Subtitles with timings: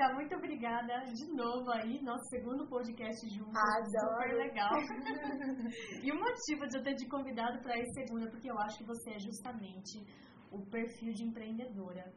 [0.00, 3.54] Jéssica, muito obrigada de novo aí, nosso segundo podcast juntos.
[3.54, 4.22] Adoro.
[4.22, 4.70] Super legal.
[6.02, 8.78] e o motivo de eu ter te convidado para esse segundo é porque eu acho
[8.78, 10.02] que você é justamente
[10.50, 12.12] o perfil de empreendedora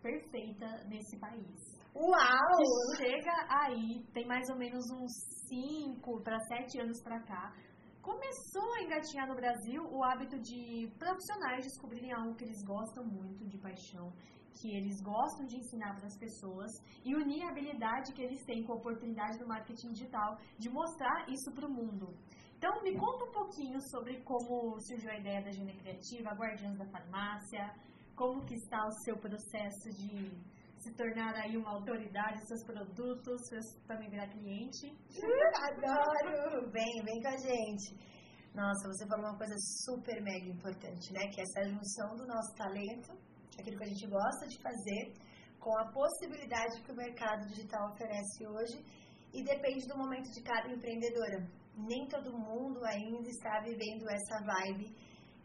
[0.00, 1.78] perfeita nesse país.
[1.94, 2.56] Uau!
[2.56, 3.32] Que chega
[3.64, 5.12] aí, tem mais ou menos uns
[5.48, 7.52] 5 para 7 anos para cá,
[8.00, 13.46] começou a engatinhar no Brasil o hábito de profissionais descobrirem algo que eles gostam muito,
[13.46, 14.10] de paixão,
[14.58, 16.70] que eles gostam de ensinar para as pessoas
[17.04, 21.28] e unir a habilidade que eles têm com a oportunidade do marketing digital de mostrar
[21.28, 22.14] isso para o mundo.
[22.56, 26.84] Então, me conta um pouquinho sobre como surgiu a ideia da Gene Criativa, Guardiãs da
[26.86, 27.74] Farmácia,
[28.14, 30.30] como que está o seu processo de
[30.76, 33.40] se tornar aí uma autoridade, seus produtos,
[33.86, 34.92] para me virar cliente.
[35.54, 36.70] Adoro!
[36.70, 38.20] Vem, vem com a gente.
[38.54, 41.28] Nossa, você falou uma coisa super mega importante, né?
[41.28, 43.16] Que é essa junção do nosso talento,
[43.60, 45.12] aquilo que a gente gosta de fazer,
[45.58, 48.84] com a possibilidade que o mercado digital oferece hoje
[49.32, 51.46] e depende do momento de cada empreendedora.
[51.76, 54.94] Nem todo mundo ainda está vivendo essa vibe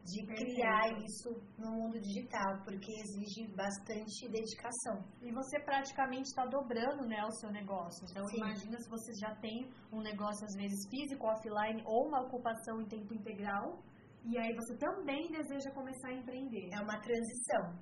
[0.05, 5.03] de criar isso no mundo digital, porque exige bastante dedicação.
[5.21, 8.05] E você praticamente está dobrando né, o seu negócio.
[8.11, 8.37] Então, Sim.
[8.37, 12.87] imagina se você já tem um negócio, às vezes, físico, offline, ou uma ocupação em
[12.87, 13.81] tempo integral,
[14.23, 16.69] e aí você também deseja começar a empreender.
[16.71, 17.73] É uma transição.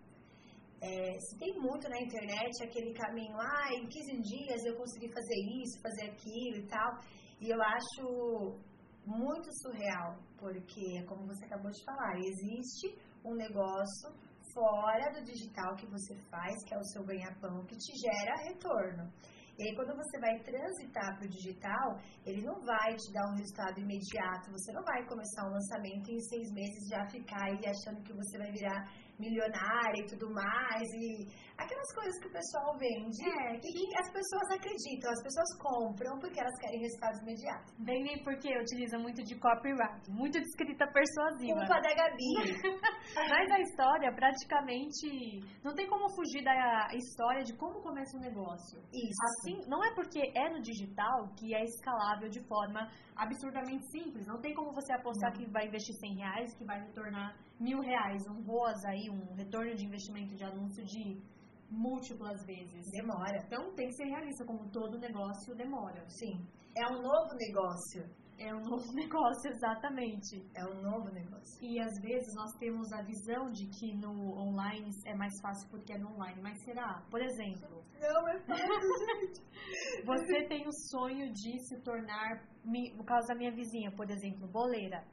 [0.84, 5.40] É, se tem muito na internet aquele caminho, ah, em 15 dias eu consegui fazer
[5.64, 7.00] isso, fazer aquilo e tal,
[7.40, 8.60] e eu acho
[9.06, 14.12] muito surreal, porque, como você acabou de falar, existe um negócio
[14.54, 19.10] fora do digital que você faz, que é o seu ganha-pão, que te gera retorno.
[19.58, 23.36] E aí, quando você vai transitar para o digital, ele não vai te dar um
[23.36, 24.52] resultado imediato.
[24.52, 28.14] Você não vai começar um lançamento e em seis meses já ficar aí achando que
[28.14, 28.84] você vai virar
[29.20, 30.88] milionária e tudo mais.
[30.94, 33.68] E aquelas coisas que o pessoal vende é, que...
[33.68, 37.74] e que as pessoas acreditam, as pessoas compram porque elas querem resultados imediatos.
[37.80, 41.60] Vendem porque utiliza muito de copyright, muito de escrita persuasiva.
[41.60, 42.34] Culpa da Gabi.
[43.30, 48.80] Mas a história, praticamente, não tem como fugir da história de como começa um negócio.
[48.94, 49.22] Isso.
[49.26, 54.26] Assim, não é porque é no digital que é escalável de forma absurdamente simples.
[54.26, 55.38] Não tem como você apostar não.
[55.38, 59.76] que vai investir 100 reais, que vai retornar mil reais, um ROAS aí, um retorno
[59.76, 61.22] de investimento de anúncio de
[61.70, 62.90] múltiplas vezes.
[62.92, 63.38] Demora.
[63.46, 66.04] Então tem que ser realista, como todo negócio demora.
[66.08, 66.46] Sim.
[66.76, 68.24] É um novo negócio.
[68.40, 70.46] É um novo negócio, exatamente.
[70.56, 71.58] É um novo negócio.
[71.62, 75.94] E às vezes nós temos a visão de que no online é mais fácil porque
[75.94, 76.42] é no online.
[76.42, 77.04] Mas será?
[77.10, 77.84] Por exemplo.
[78.02, 79.42] Não é fácil, gente.
[80.06, 85.04] Você tem o sonho de se tornar, no caso da minha vizinha, por exemplo, boleira.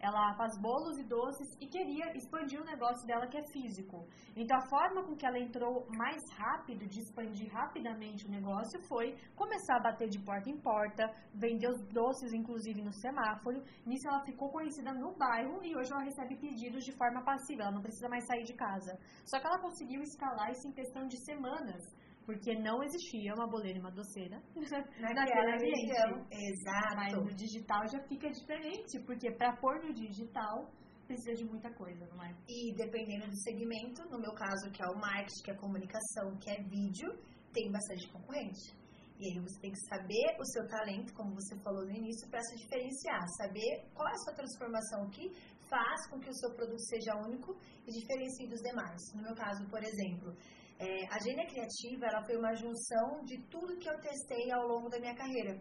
[0.00, 4.06] Ela faz bolos e doces e queria expandir o negócio dela que é físico.
[4.36, 9.16] Então a forma com que ela entrou mais rápido, de expandir rapidamente o negócio, foi
[9.34, 13.62] começar a bater de porta em porta, vender os doces inclusive no semáforo.
[13.84, 17.72] Nisso ela ficou conhecida no bairro e hoje ela recebe pedidos de forma passiva, ela
[17.72, 18.98] não precisa mais sair de casa.
[19.24, 21.82] Só que ela conseguiu escalar isso em questão de semanas
[22.28, 24.36] porque não existia uma boleira e uma doceira
[25.00, 26.26] naquela região.
[26.30, 26.94] Exato.
[26.94, 30.70] Mas no digital já fica diferente, porque para pôr no digital
[31.06, 32.36] precisa de muita coisa, não é?
[32.46, 36.36] E dependendo do segmento, no meu caso, que é o marketing, que é a comunicação,
[36.38, 37.18] que é vídeo,
[37.50, 38.76] tem bastante concorrente.
[39.18, 42.42] E aí você tem que saber o seu talento, como você falou no início, para
[42.42, 45.32] se diferenciar, saber qual é a sua transformação que
[45.66, 47.56] faz com que o seu produto seja único
[47.86, 49.00] e diferencie dos demais.
[49.14, 50.36] No meu caso, por exemplo,
[50.78, 54.88] é, a Gênia Criativa, ela foi uma junção de tudo que eu testei ao longo
[54.88, 55.60] da minha carreira.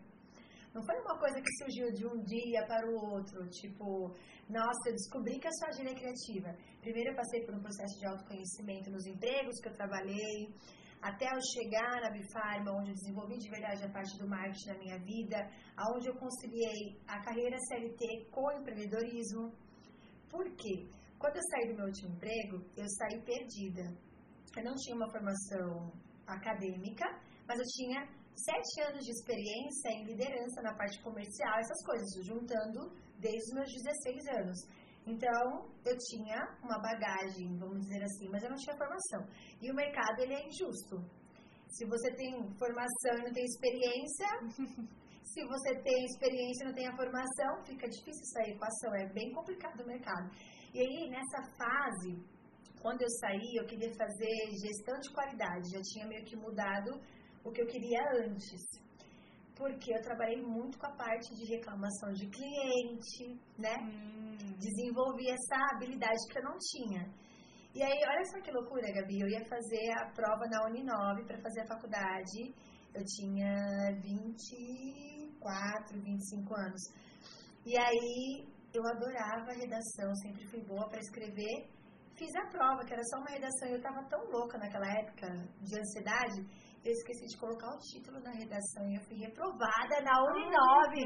[0.74, 4.14] Não foi uma coisa que surgiu de um dia para o outro, tipo,
[4.48, 6.56] nossa, eu descobri que eu sou a gênia criativa.
[6.82, 10.54] Primeiro eu passei por um processo de autoconhecimento nos empregos que eu trabalhei,
[11.02, 14.78] até eu chegar na Bifarma, onde eu desenvolvi de verdade a parte do marketing na
[14.78, 19.52] minha vida, aonde eu conciliei a carreira CLT com o empreendedorismo.
[20.30, 20.88] Por quê?
[21.18, 24.07] Quando eu saí do meu último emprego, eu saí perdida.
[24.58, 25.94] Eu não tinha uma formação
[26.26, 27.06] acadêmica,
[27.48, 28.02] mas eu tinha
[28.34, 33.70] sete anos de experiência em liderança na parte comercial, essas coisas, juntando desde os meus
[33.72, 34.58] 16 anos.
[35.06, 39.22] Então, eu tinha uma bagagem, vamos dizer assim, mas eu não tinha formação.
[39.62, 41.06] E o mercado, ele é injusto.
[41.70, 44.28] Se você tem formação e não tem experiência,
[45.24, 49.32] se você tem experiência e não tem a formação, fica difícil essa equação, é bem
[49.32, 50.32] complicado o mercado.
[50.74, 52.18] E aí, nessa fase,
[52.82, 54.34] quando eu saí, eu queria fazer
[54.64, 55.72] gestão de qualidade.
[55.72, 57.00] Já tinha meio que mudado
[57.44, 58.62] o que eu queria antes.
[59.56, 63.76] Porque eu trabalhei muito com a parte de reclamação de cliente, né?
[63.82, 64.38] Hum.
[64.60, 67.12] Desenvolvi essa habilidade que eu não tinha.
[67.74, 69.20] E aí, olha só que loucura, Gabi.
[69.20, 72.54] Eu ia fazer a prova na Uninove para fazer a faculdade.
[72.94, 73.56] Eu tinha
[74.02, 76.82] 24, 25 anos.
[77.66, 81.77] E aí, eu adorava a redação, sempre fui boa para escrever.
[82.18, 85.28] Fiz a prova, que era só uma redação, e eu estava tão louca naquela época
[85.62, 86.42] de ansiedade,
[86.84, 91.04] eu esqueci de colocar o título na redação e eu fui reprovada na Uninove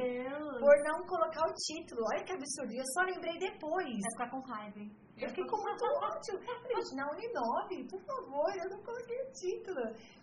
[0.60, 2.02] por não colocar o título.
[2.14, 3.90] Olha que absurdo, eu só lembrei depois.
[3.90, 4.92] Vai ficar com raiva, hein?
[5.18, 6.40] Eu fiquei com muito ódio.
[6.40, 9.82] Gente, na Uninove, por favor, eu não coloquei o título.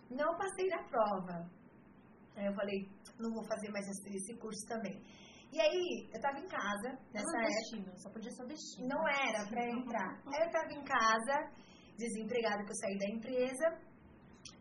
[0.09, 1.49] Não passei na prova.
[2.37, 2.89] Aí eu falei,
[3.19, 5.03] não vou fazer mais esse, esse curso também.
[5.51, 7.55] E aí, eu tava em casa nessa não época.
[7.55, 8.87] destino, só podia ser destino.
[8.87, 10.21] Não era pra eu entrar.
[10.27, 11.51] Aí eu tava em casa,
[11.97, 13.89] desempregada, que eu saí da empresa.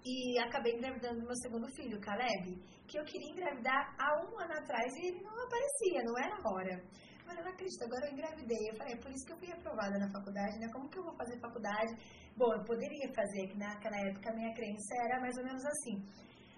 [0.04, 2.56] E acabei engravidando do meu segundo filho, Caleb,
[2.86, 6.54] que eu queria engravidar há um ano atrás e ele não aparecia, não era a
[6.54, 6.82] hora.
[7.26, 8.70] Mas eu não acredito, agora eu engravidei.
[8.70, 10.68] Eu falei, é por isso que eu fui aprovada na faculdade, né?
[10.72, 11.92] Como que eu vou fazer faculdade?
[12.34, 16.02] Bom, eu poderia fazer, que naquela época a minha crença era mais ou menos assim.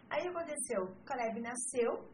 [0.08, 2.08] Aí aconteceu, Caleb nasceu,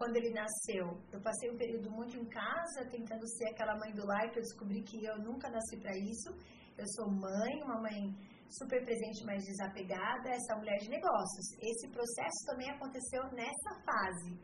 [0.00, 4.06] quando ele nasceu, eu passei um período muito em casa, tentando ser aquela mãe do
[4.06, 6.30] lar, que eu descobri que eu nunca nasci para isso.
[6.78, 8.16] Eu sou mãe, uma mãe
[8.48, 11.52] super presente, mas desapegada, essa mulher de negócios.
[11.60, 14.40] Esse processo também aconteceu nessa fase,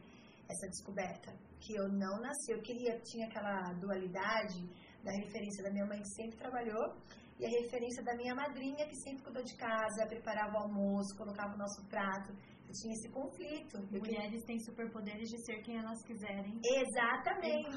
[0.47, 2.53] essa descoberta, que eu não nasci.
[2.53, 4.61] Eu queria, tinha aquela dualidade
[5.03, 7.01] da referência da minha mãe que sempre trabalhou
[7.39, 11.55] e a referência da minha madrinha que sempre cuidou de casa, preparava o almoço, colocava
[11.55, 12.35] o nosso prato.
[12.81, 13.79] Tinha esse conflito.
[13.91, 16.61] Mulheres têm superpoderes de ser quem elas quiserem.
[16.65, 17.77] Exatamente.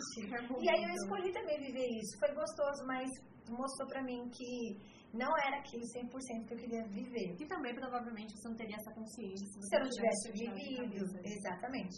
[0.62, 2.20] E aí eu escolhi também viver isso.
[2.20, 3.10] Foi gostoso, mas
[3.50, 4.78] mostrou pra mim que
[5.14, 7.36] não era aquilo 100% que eu queria viver.
[7.40, 11.20] E também, provavelmente, você não teria essa consciência se Se eu não tivesse vivido.
[11.24, 11.98] Exatamente.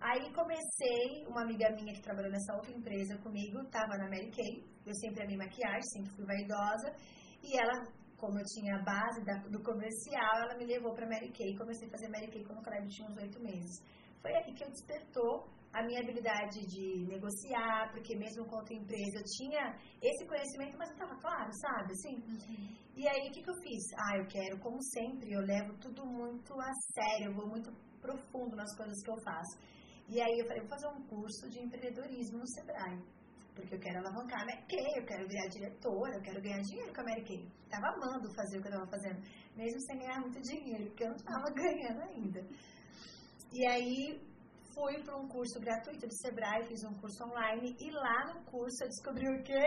[0.00, 4.64] Aí comecei, uma amiga minha que trabalhou nessa outra empresa comigo, estava na Mary Kay.
[4.86, 6.94] Eu sempre amei maquiagem, sempre fui vaidosa.
[7.42, 7.84] E ela,
[8.20, 11.56] como eu tinha a base da, do comercial, ela me levou para Mary Kay.
[11.56, 13.82] Comecei a fazer Mary Kay quando o Caleb tinha uns oito meses.
[14.20, 19.24] Foi aí que eu despertou a minha habilidade de negociar, porque mesmo outra empresa eu
[19.24, 21.92] tinha esse conhecimento, mas não estava claro, sabe?
[21.92, 22.14] Assim.
[22.16, 22.76] Uhum.
[22.96, 23.82] E aí o que, que eu fiz?
[23.96, 28.56] Ah, eu quero, como sempre, eu levo tudo muito a sério, eu vou muito profundo
[28.56, 29.58] nas coisas que eu faço.
[30.08, 32.98] E aí eu falei, vou fazer um curso de empreendedorismo no Sebrae.
[33.60, 36.92] Porque eu quero alavancar a Mary Kay, eu quero virar diretora, eu quero ganhar dinheiro
[36.94, 37.48] com a Mary Kay.
[37.70, 39.20] Tava amando fazer o que eu tava fazendo,
[39.56, 42.40] mesmo sem ganhar muito dinheiro, porque eu não tava ganhando ainda.
[43.52, 44.20] E aí
[44.74, 48.84] fui para um curso gratuito do Sebrae, fiz um curso online e lá no curso
[48.84, 49.66] eu descobri o quê?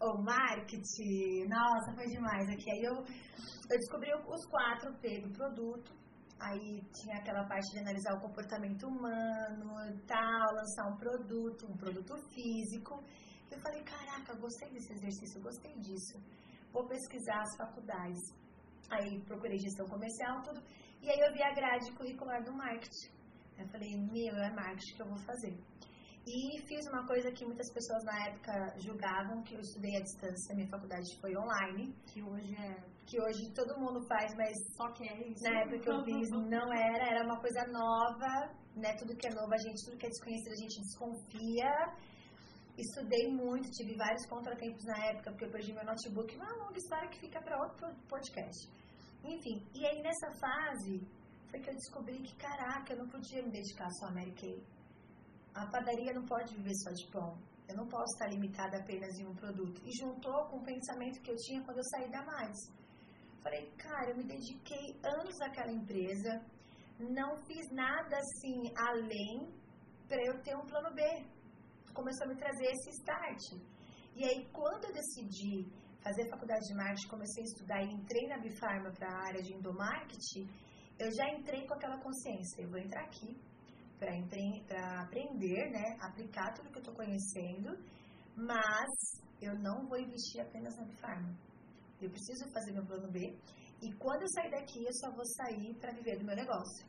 [0.00, 1.48] O marketing.
[1.48, 2.70] Nossa, foi demais aqui.
[2.70, 6.03] Aí eu, eu descobri os quatro P do produto.
[6.44, 12.14] Aí tinha aquela parte de analisar o comportamento humano tal, lançar um produto, um produto
[12.34, 13.02] físico.
[13.50, 16.20] Eu falei, caraca, gostei desse exercício, gostei disso.
[16.70, 18.20] Vou pesquisar as faculdades.
[18.90, 20.60] Aí procurei gestão comercial, tudo.
[21.00, 23.10] E aí eu vi a grade curricular do marketing.
[23.56, 25.58] Eu falei, meu, é marketing que eu vou fazer.
[26.26, 30.54] E fiz uma coisa que muitas pessoas na época julgavam, que eu estudei à distância,
[30.54, 32.93] minha faculdade foi online, Que hoje é.
[33.06, 35.42] Que hoje todo mundo faz, mas Só que é isso.
[35.44, 38.94] na época que eu fiz não era, era uma coisa nova, né?
[38.96, 41.72] Tudo que é novo, a gente, tudo que é desconhecido, a gente desconfia.
[42.76, 47.08] Estudei muito, tive vários contratempos na época, porque eu perdi meu notebook, uma longa história
[47.08, 48.68] que fica para outro podcast.
[49.24, 51.00] Enfim, e aí nessa fase
[51.50, 54.60] foi que eu descobri que, caraca, eu não podia me dedicar só a Mary Kay.
[55.54, 57.38] A padaria não pode viver só de pão.
[57.68, 59.80] Eu não posso estar limitada apenas em um produto.
[59.86, 62.56] E juntou com o pensamento que eu tinha quando eu saí da Mais.
[63.44, 66.42] Falei, cara, eu me dediquei anos àquela empresa,
[66.98, 69.52] não fiz nada assim além
[70.08, 71.02] para eu ter um plano B.
[71.92, 73.42] Começou a me trazer esse start.
[74.16, 75.70] E aí, quando eu decidi
[76.02, 79.52] fazer faculdade de marketing, comecei a estudar e entrei na Bifarma para a área de
[79.52, 80.48] endomarketing,
[80.98, 82.62] eu já entrei com aquela consciência.
[82.62, 83.36] Eu vou entrar aqui
[83.98, 87.76] para aprender, né, aplicar tudo que eu estou conhecendo,
[88.34, 88.88] mas
[89.40, 91.34] eu não vou investir apenas na Bifarma.
[92.04, 93.34] Eu preciso fazer meu plano B
[93.82, 96.86] e quando eu sair daqui, eu só vou sair para viver do meu negócio.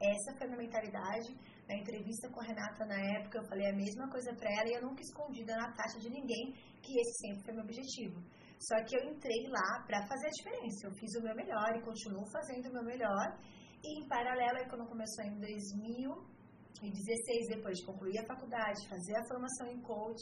[0.00, 1.36] Essa foi a minha mentalidade.
[1.68, 4.74] Na entrevista com a Renata na época, eu falei a mesma coisa para ela e
[4.74, 8.18] eu nunca escondi da Natasha de ninguém que esse sempre foi meu objetivo.
[8.58, 10.86] Só que eu entrei lá para fazer a diferença.
[10.86, 13.38] Eu fiz o meu melhor e continuo fazendo o meu melhor.
[13.84, 19.24] E em paralelo, aí quando começou em 2016, depois de concluir a faculdade, fazer a
[19.28, 20.20] formação em coach,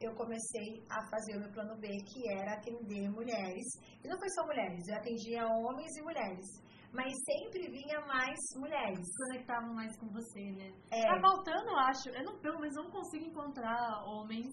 [0.00, 3.64] eu comecei a fazer o meu plano B, que era atender mulheres.
[4.04, 6.46] E não foi só mulheres, eu atendia homens e mulheres.
[6.92, 9.06] Mas sempre vinha mais mulheres.
[9.28, 10.72] Conectavam mais com você, né?
[10.90, 11.02] É.
[11.02, 12.08] Tá faltando, eu acho.
[12.10, 13.76] Eu não, pelo menos não consigo encontrar
[14.06, 14.46] homens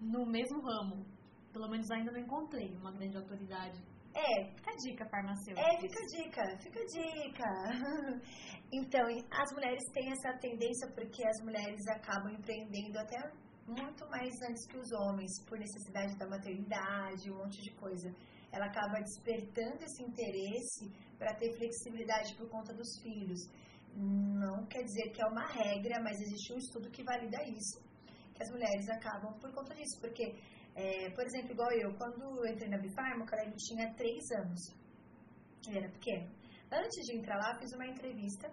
[0.00, 1.06] no mesmo ramo.
[1.52, 3.80] Pelo menos ainda não encontrei uma grande autoridade.
[4.14, 4.44] É.
[4.54, 5.60] Fica a dica, farmacêutica.
[5.60, 8.24] É, fica a dica, fica a dica.
[8.72, 13.16] Então, as mulheres têm essa tendência porque as mulheres acabam empreendendo até
[13.66, 18.14] muito mais antes que os homens, por necessidade da maternidade, um monte de coisa.
[18.52, 23.40] Ela acaba despertando esse interesse para ter flexibilidade por conta dos filhos.
[23.96, 27.80] Não quer dizer que é uma regra, mas existe um estudo que valida isso,
[28.34, 30.00] que as mulheres acabam por conta disso.
[30.00, 30.34] Porque,
[30.74, 34.60] é, por exemplo, igual eu, quando eu entrei na Bifarma, o Caleb tinha 3 anos.
[35.66, 36.30] Ele era pequeno.
[36.70, 38.52] Antes de entrar lá, fiz uma entrevista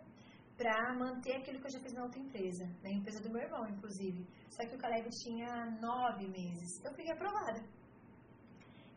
[0.58, 3.68] para manter aquilo que eu já fiz na outra empresa, na empresa do meu irmão,
[3.68, 4.28] inclusive.
[4.50, 6.84] Só que o Caleb tinha nove meses.
[6.84, 7.62] Eu fui aprovada.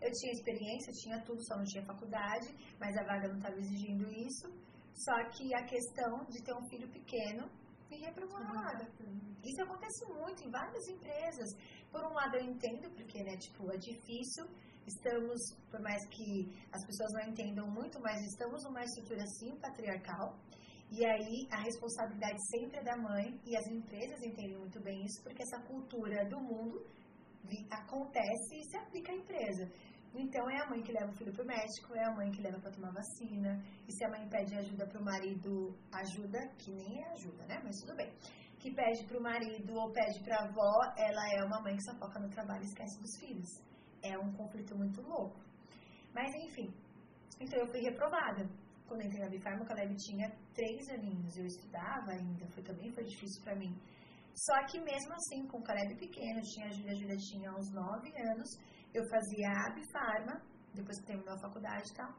[0.00, 3.56] Eu tinha experiência, eu tinha tudo, só não tinha faculdade, mas a vaga não estava
[3.56, 4.48] exigindo isso.
[4.94, 7.48] Só que a questão de ter um filho pequeno
[7.90, 8.86] me reprovada.
[9.42, 11.48] Isso acontece muito em várias empresas.
[11.90, 14.46] Por um lado eu entendo, porque, né, tipo, é difícil.
[14.86, 20.36] Estamos, por mais que as pessoas não entendam muito, mas estamos numa estrutura sim patriarcal.
[20.96, 25.24] E aí a responsabilidade sempre é da mãe e as empresas entendem muito bem isso
[25.24, 26.86] porque essa cultura do mundo
[27.68, 29.72] acontece e se aplica à empresa.
[30.14, 32.40] Então é a mãe que leva o filho para o médico, é a mãe que
[32.40, 33.60] leva para tomar vacina.
[33.88, 37.60] E se a mãe pede ajuda para o marido, ajuda, que nem é ajuda, né?
[37.64, 38.12] Mas tudo bem.
[38.60, 41.82] Que pede para o marido ou pede para a avó, ela é uma mãe que
[41.82, 43.50] só foca no trabalho e esquece dos filhos.
[44.00, 45.40] É um conflito muito louco.
[46.14, 46.72] Mas enfim,
[47.40, 48.48] então eu fui reprovada
[48.86, 51.36] quando eu entrei na Bifarma, o Caleb tinha três aninhos.
[51.36, 53.74] Eu estudava ainda, foi, também foi difícil para mim.
[54.34, 57.72] Só que mesmo assim, com o Caleb pequeno, tinha a Júlia, a Júlia tinha uns
[57.72, 58.50] nove anos,
[58.92, 60.42] eu fazia a Bifarma,
[60.74, 62.12] depois que terminou a faculdade e tal,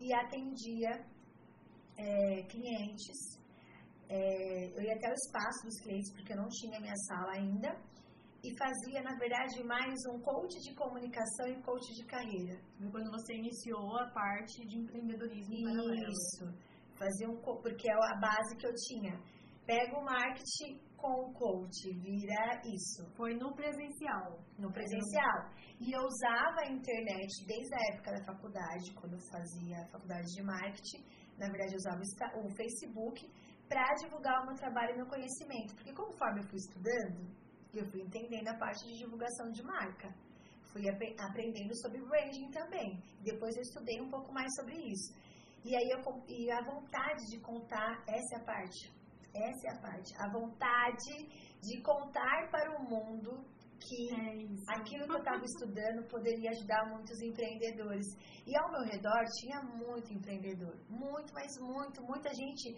[0.00, 1.06] e atendia
[1.96, 3.40] é, clientes.
[4.08, 7.70] É, eu ia até o espaço dos clientes, porque eu não tinha minha sala ainda,
[8.42, 12.60] e fazia, na verdade, mais um coach de comunicação e coach de carreira.
[12.90, 15.54] Quando você iniciou a parte de empreendedorismo
[16.08, 16.72] Isso.
[16.98, 19.20] Fazia um porque é a base que eu tinha.
[19.64, 23.08] Pega o marketing com o coach, vira isso.
[23.16, 24.38] Foi no presencial.
[24.58, 25.50] No presencial.
[25.80, 30.26] E eu usava a internet desde a época da faculdade, quando eu fazia a faculdade
[30.34, 31.04] de marketing.
[31.38, 32.00] Na verdade, eu usava
[32.44, 33.30] o Facebook
[33.68, 35.74] para divulgar o meu trabalho e meu conhecimento.
[35.76, 37.41] Porque conforme eu fui estudando,
[37.72, 40.12] e eu fui entendendo a parte de divulgação de marca.
[40.72, 43.02] Fui ap aprendendo sobre branding também.
[43.20, 45.14] Depois eu estudei um pouco mais sobre isso.
[45.64, 48.92] E aí eu e a vontade de contar, essa é a parte.
[49.34, 50.14] Essa é a parte.
[50.18, 51.28] A vontade
[51.62, 53.44] de contar para o mundo
[53.86, 58.06] que é aquilo que eu estava estudando poderia ajudar muitos empreendedores.
[58.46, 62.74] E ao meu redor tinha muito empreendedor, muito, mas muito, muita gente.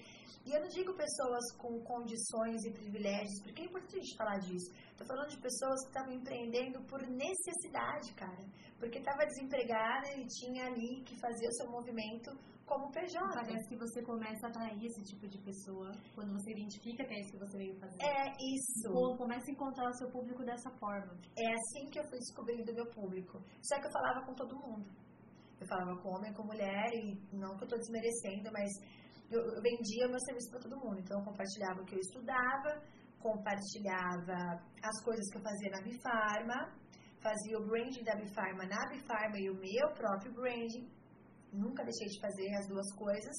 [0.47, 4.71] E eu não digo pessoas com condições e privilégios, porque é importante falar disso.
[4.91, 8.45] Estou falando de pessoas que estavam empreendendo por necessidade, cara.
[8.79, 12.31] Porque estava desempregada e tinha ali que fazer o seu movimento
[12.67, 13.19] como PJ.
[13.33, 17.21] Parece que você começa a atrair esse tipo de pessoa quando você identifica que é
[17.21, 18.03] isso que você veio fazer.
[18.03, 18.93] É isso.
[18.93, 21.15] Ou começa a encontrar o seu público dessa forma.
[21.37, 23.43] É assim que eu fui descobrindo o meu público.
[23.63, 24.87] Só que eu falava com todo mundo.
[25.61, 28.71] Eu falava com homem, com mulher, e não que eu estou desmerecendo, mas
[29.31, 31.01] eu, eu vendia meu serviço para todo mundo.
[31.01, 32.83] Então eu compartilhava o que eu estudava,
[33.21, 36.73] compartilhava as coisas que eu fazia na Bifarma,
[37.23, 40.91] fazia o branding da Bifarma na Bifarma e o meu próprio branding
[41.55, 43.37] nunca deixei de fazer as duas coisas.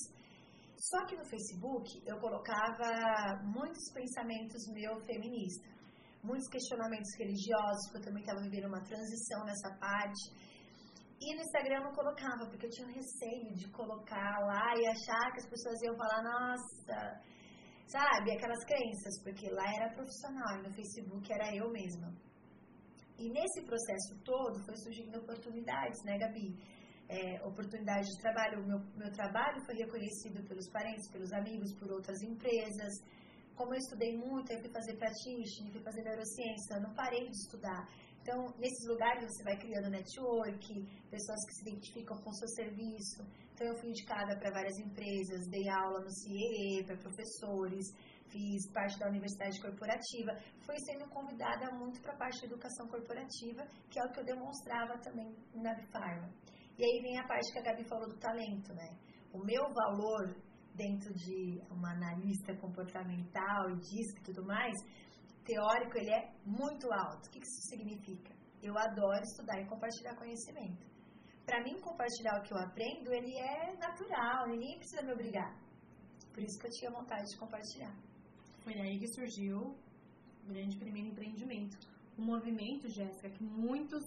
[0.78, 5.68] Só que no Facebook eu colocava muitos pensamentos meu feminista,
[6.24, 10.24] muitos questionamentos religiosos, porque eu também estava vivendo uma transição nessa parte.
[11.22, 15.32] E no Instagram eu não colocava, porque eu tinha receio de colocar lá e achar
[15.32, 17.22] que as pessoas iam falar, nossa,
[17.88, 22.14] sabe, aquelas crenças, porque lá era profissional e no Facebook era eu mesma.
[23.18, 26.54] E nesse processo todo foi surgindo oportunidades, né, Gabi?
[27.08, 28.64] É, oportunidade de trabalho.
[28.64, 32.94] O meu, meu trabalho foi reconhecido pelos parentes, pelos amigos, por outras empresas.
[33.56, 37.38] Como eu estudei muito, eu fui fazer practitioner, fui fazer neurociência, eu não parei de
[37.38, 37.88] estudar.
[38.22, 40.66] Então, nesses lugares você vai criando network,
[41.12, 43.22] pessoas que se identificam com o seu serviço.
[43.54, 47.86] Então, eu fui indicada para várias empresas, dei aula no CIE para professores,
[48.30, 50.32] fiz parte da universidade corporativa.
[50.66, 54.26] Fui sendo convidada muito para a parte de educação corporativa, que é o que eu
[54.26, 56.28] demonstrava também na Bifarma.
[56.78, 58.98] E aí vem a parte que a Gabi falou do talento, né?
[59.34, 60.36] O meu valor
[60.76, 64.74] dentro de uma analista comportamental e disco e tudo mais,
[65.46, 67.28] teórico, ele é muito alto.
[67.28, 68.34] O que isso significa?
[68.62, 70.86] Eu adoro estudar e compartilhar conhecimento.
[71.46, 75.56] Para mim, compartilhar o que eu aprendo, ele é natural, ninguém precisa me obrigar.
[76.34, 77.96] Por isso que eu tinha vontade de compartilhar.
[78.64, 81.78] Foi aí que surgiu o grande primeiro empreendimento.
[82.18, 84.04] Um movimento, Jéssica, que muitos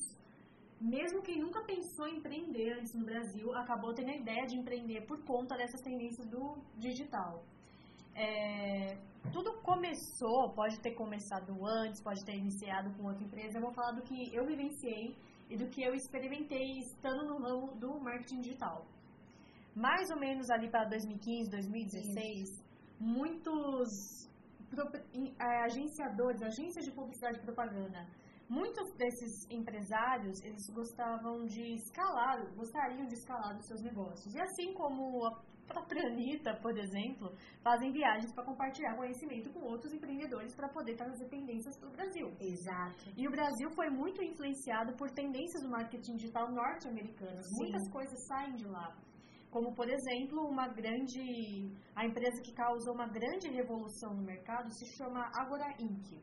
[0.81, 5.07] mesmo quem nunca pensou em empreender antes no Brasil, acabou tendo a ideia de empreender
[5.07, 7.43] por conta dessas tendências do digital.
[8.15, 8.97] É,
[9.33, 13.59] tudo começou, pode ter começado antes, pode ter iniciado com outra empresa.
[13.59, 15.17] Eu vou falar do que eu vivenciei
[15.51, 18.87] e do que eu experimentei estando no ramo do marketing digital.
[19.75, 22.65] Mais ou menos ali para 2015, 2016, Isso.
[22.99, 24.29] muitos
[25.41, 28.07] é, agenciadores, agências de publicidade e propaganda,
[28.49, 34.35] muitos desses empresários, eles gostavam de escalar, gostariam de escalar os seus negócios.
[34.35, 37.31] E assim como a própria Anitta, por exemplo,
[37.63, 42.33] fazem viagens para compartilhar conhecimento com outros empreendedores para poder trazer tendências para o Brasil.
[42.41, 43.11] Exato.
[43.17, 47.47] E o Brasil foi muito influenciado por tendências do marketing digital norte-americanas.
[47.53, 48.97] Muitas coisas saem de lá.
[49.51, 51.71] Como, por exemplo, uma grande.
[51.95, 56.21] A empresa que causou uma grande revolução no mercado se chama Agora Inc.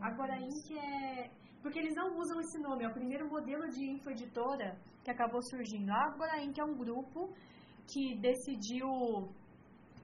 [0.00, 0.76] Agora Inc.
[0.76, 1.30] é
[1.62, 5.90] porque eles não usam esse nome, é o primeiro modelo de infoeditora que acabou surgindo.
[5.90, 6.58] A Agora Inc.
[6.58, 7.32] é um grupo
[7.86, 8.88] que decidiu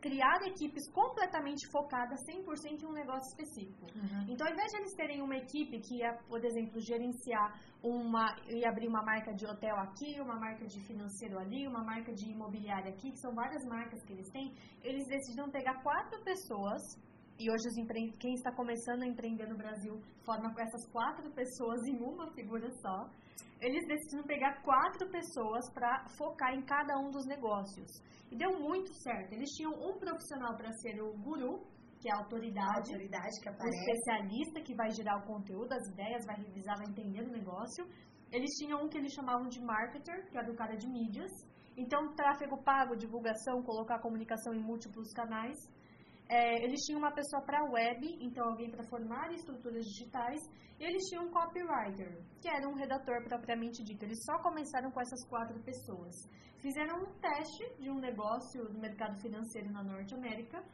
[0.05, 3.87] criar equipes completamente focadas 100% em um negócio específico.
[3.97, 4.27] Uhum.
[4.29, 8.67] Então, ao invés de eles terem uma equipe que ia, por exemplo, gerenciar uma e
[8.67, 12.91] abrir uma marca de hotel aqui, uma marca de financeiro ali, uma marca de imobiliária
[12.93, 16.83] aqui, que são várias marcas que eles têm, eles decidiram pegar quatro pessoas
[17.39, 17.69] e hoje
[18.21, 22.71] quem está começando a empreender no Brasil forma com essas quatro pessoas em uma figura
[22.81, 23.11] só.
[23.61, 27.91] Eles decidiram pegar quatro pessoas para focar em cada um dos negócios.
[28.31, 29.33] E deu muito certo.
[29.33, 31.63] Eles tinham um profissional para ser o guru,
[32.01, 33.77] que é a autoridade, a autoridade que aparece.
[33.77, 37.87] o especialista que vai gerar o conteúdo, as ideias, vai revisar, vai entender o negócio.
[38.31, 41.31] Eles tinham um que eles chamavam de marketer, que era o cara de mídias.
[41.77, 45.57] Então, tráfego pago, divulgação, colocar comunicação em múltiplos canais.
[46.29, 50.41] É, eles tinham uma pessoa para web, então alguém para formar estruturas digitais,
[50.81, 54.05] e eles tinham um copywriter, que era um redator propriamente dito.
[54.05, 56.15] Eles só começaram com essas quatro pessoas.
[56.59, 60.65] Fizeram um teste de um negócio no mercado financeiro na Norte América.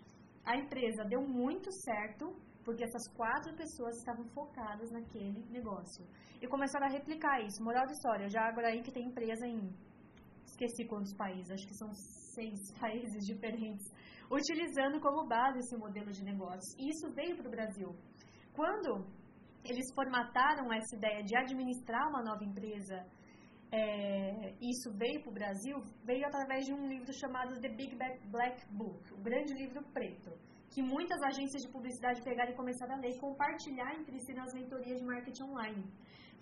[0.45, 2.33] A empresa deu muito certo,
[2.65, 6.07] porque essas quatro pessoas estavam focadas naquele negócio.
[6.41, 7.63] E começaram a replicar isso.
[7.63, 9.69] Moral da história, já agora aí que tem empresa em
[10.47, 13.87] esqueci quantos países, acho que são seis países diferentes
[14.31, 16.71] utilizando como base esse modelo de negócio.
[16.79, 17.95] E isso veio para o Brasil.
[18.55, 19.05] Quando
[19.65, 23.05] eles formataram essa ideia de administrar uma nova empresa,
[23.73, 27.97] é, isso veio para o Brasil, veio através de um livro chamado The Big
[28.31, 30.33] Black Book, o Grande Livro Preto,
[30.71, 34.53] que muitas agências de publicidade pegaram e começaram a ler e compartilhar entre si nas
[34.55, 35.85] mentorias de marketing online.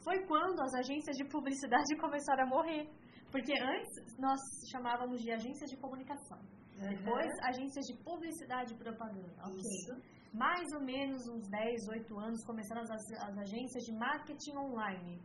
[0.03, 2.89] Foi quando as agências de publicidade começaram a morrer,
[3.31, 4.39] porque antes nós
[4.71, 6.39] chamávamos de agências de comunicação.
[6.81, 6.89] Uhum.
[6.89, 9.35] Depois, agências de publicidade e propaganda.
[9.45, 9.59] Ok.
[9.59, 9.95] Isso.
[10.33, 15.19] Mais ou menos uns 10, 8 anos começaram as, as agências de marketing online.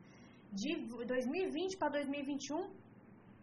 [0.52, 2.72] De 2020 para 2021,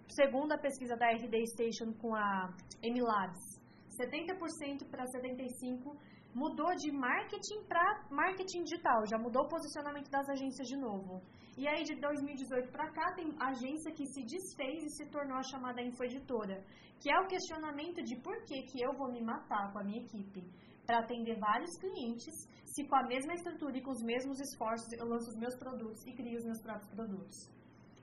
[0.08, 3.60] segundo a pesquisa da RD Station com a Emilabs,
[4.00, 5.96] 70% para 75%
[6.34, 11.20] mudou de marketing para marketing digital, já mudou o posicionamento das agências de novo.
[11.60, 15.42] E aí de 2018 para cá tem agência que se desfez e se tornou a
[15.42, 16.64] chamada infoeditora,
[16.98, 20.00] que é o questionamento de por que, que eu vou me matar com a minha
[20.00, 20.42] equipe
[20.86, 25.06] para atender vários clientes, se com a mesma estrutura e com os mesmos esforços eu
[25.06, 27.36] lanço os meus produtos e crio os meus próprios produtos.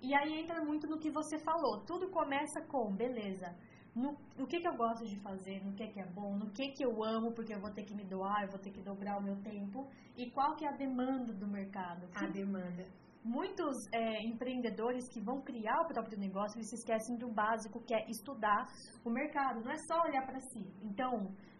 [0.04, 1.84] E aí entra muito no que você falou.
[1.84, 3.58] Tudo começa com, beleza,
[3.96, 6.74] no, no que, que eu gosto de fazer, no que, que é bom, no que,
[6.74, 9.18] que eu amo, porque eu vou ter que me doar, eu vou ter que dobrar
[9.18, 12.08] o meu tempo, e qual que é a demanda do mercado.
[12.14, 12.86] A demanda.
[13.28, 17.94] Muitos é, empreendedores que vão criar o próprio negócio, eles se esquecem do básico, que
[17.94, 18.66] é estudar
[19.04, 20.66] o mercado, não é só olhar para si.
[20.82, 21.12] Então,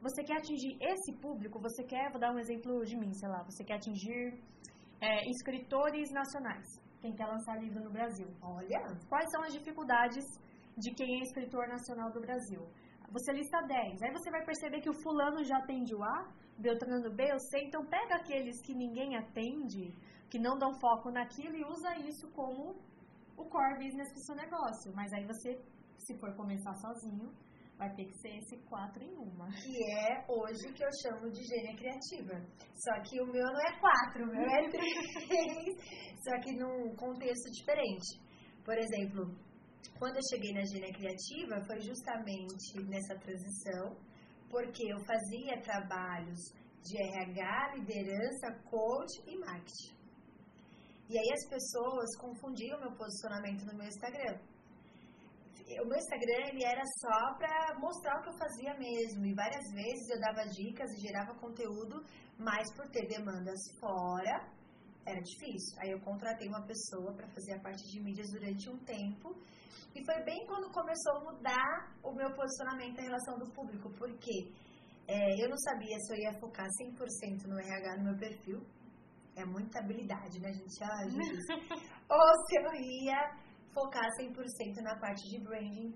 [0.02, 3.44] você quer atingir esse público, você quer, vou dar um exemplo de mim, sei lá,
[3.44, 4.40] você quer atingir
[5.02, 6.68] é, escritores nacionais,
[7.02, 8.30] quem quer lançar livro no Brasil.
[8.42, 8.82] Olha!
[9.10, 10.26] Quais são as dificuldades
[10.78, 12.62] de quem é escritor nacional do Brasil.
[13.12, 17.10] Você lista 10, aí você vai perceber que o fulano já atende o A, Beltrano
[17.14, 19.94] B, o C, então pega aqueles que ninguém atende,
[20.30, 22.76] que não dão foco naquilo e usa isso como
[23.38, 24.94] o core business do seu negócio.
[24.94, 25.62] Mas aí você,
[26.00, 27.32] se for começar sozinho,
[27.78, 29.48] vai ter que ser esse quatro em uma.
[29.52, 32.42] Que é hoje que eu chamo de gênia criativa.
[32.74, 34.98] Só que o meu não é quatro, o meu é três,
[36.26, 38.20] só que num contexto diferente.
[38.66, 39.34] Por exemplo,
[39.98, 43.98] quando eu cheguei na Gênia Criativa, foi justamente nessa transição,
[44.50, 46.40] porque eu fazia trabalhos
[46.84, 49.98] de RH, liderança, coach e marketing.
[51.10, 54.38] E aí as pessoas confundiam meu posicionamento no meu Instagram.
[55.82, 59.26] O meu Instagram ele era só para mostrar o que eu fazia mesmo.
[59.26, 62.04] E várias vezes eu dava dicas e gerava conteúdo,
[62.38, 64.48] mas por ter demandas fora
[65.06, 65.80] era difícil.
[65.80, 69.36] Aí eu contratei uma pessoa para fazer a parte de mídias durante um tempo.
[69.96, 74.52] E foi bem quando começou a mudar o meu posicionamento em relação do público, porque
[75.08, 78.62] é, eu não sabia se eu ia focar 100% no RH no meu perfil.
[79.36, 80.84] É muita habilidade, né, gente?
[80.84, 81.06] Ah.
[82.10, 83.38] Ou se eu ia
[83.74, 85.94] focar 100% na parte de branding,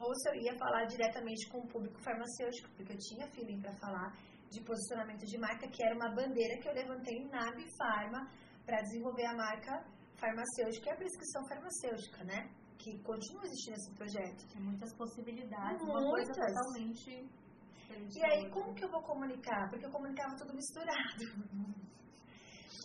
[0.00, 3.74] ou se eu ia falar diretamente com o público farmacêutico, porque eu tinha feeling para
[3.74, 4.16] falar
[4.48, 8.30] de posicionamento de marca, que era uma bandeira que eu levantei na Bifarma
[8.64, 9.84] para desenvolver a marca
[10.16, 12.50] farmacêutica e a prescrição farmacêutica, né?
[12.78, 14.48] Que continua existindo esse projeto.
[14.52, 16.02] Tem muitas possibilidades, muitas.
[16.02, 17.28] uma coisa totalmente.
[18.14, 19.68] E aí, como que eu vou comunicar?
[19.70, 21.24] Porque eu comunicava tudo misturado.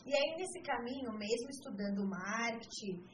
[0.06, 3.08] E aí, nesse caminho, mesmo estudando marketing,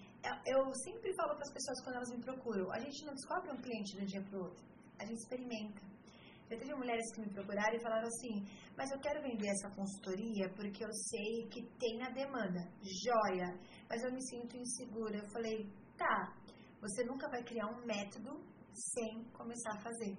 [0.43, 3.61] eu sempre falo para as pessoas quando elas me procuram: a gente não descobre um
[3.61, 4.65] cliente de um dia para o outro,
[4.99, 5.81] a gente experimenta.
[6.49, 8.43] Já teve mulheres que me procuraram e falaram assim:
[8.75, 12.59] Mas eu quero vender essa consultoria porque eu sei que tem a demanda.
[12.81, 13.53] Joia,
[13.87, 15.17] mas eu me sinto insegura.
[15.17, 16.33] Eu falei: Tá,
[16.81, 18.39] você nunca vai criar um método
[18.73, 20.17] sem começar a fazer.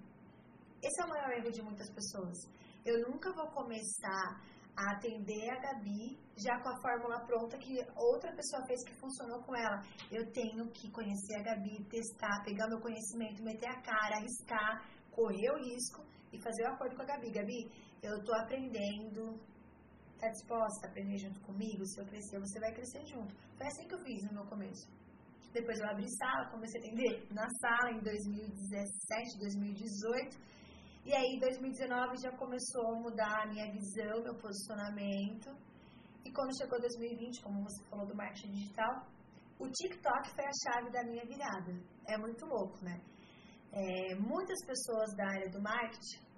[0.83, 2.38] Esse é o maior erro de muitas pessoas.
[2.85, 4.40] Eu nunca vou começar
[4.77, 9.42] a atender a Gabi já com a fórmula pronta que outra pessoa fez que funcionou
[9.42, 9.83] com ela.
[10.11, 15.51] Eu tenho que conhecer a Gabi, testar, pegar meu conhecimento, meter a cara, arriscar, correr
[15.51, 17.31] o risco e fazer o acordo com a Gabi.
[17.31, 17.70] Gabi,
[18.03, 19.38] eu estou aprendendo,
[20.18, 21.85] tá disposta a aprender junto comigo?
[21.87, 23.35] Se eu crescer, você vai crescer junto.
[23.57, 24.88] Foi assim que eu fiz no meu começo.
[25.52, 30.38] Depois eu abri sala, comecei a atender na sala em 2017, 2018.
[31.04, 35.50] E aí, em 2019, já começou a mudar a minha visão, meu posicionamento.
[36.24, 39.06] E quando chegou 2020, como você falou do marketing digital,
[39.58, 41.72] o TikTok foi a chave da minha virada.
[42.06, 43.00] É muito louco, né?
[43.72, 46.30] É, muitas pessoas da área do marketing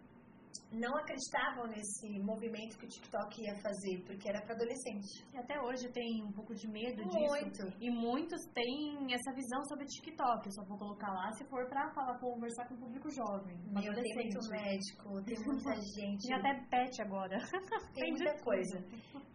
[0.73, 5.25] não acreditavam nesse movimento que o TikTok ia fazer, porque era para adolescente.
[5.33, 7.51] E até hoje tem um pouco de medo Muito.
[7.51, 7.77] disso.
[7.81, 10.47] E muitos têm essa visão sobre o TikTok.
[10.47, 13.57] Eu só vou colocar lá se for para falar, conversar com o público jovem.
[13.71, 16.27] Meu, tem muito médico, tem muita gente.
[16.27, 17.38] Tem até pet agora.
[17.95, 18.79] Tem muita coisa.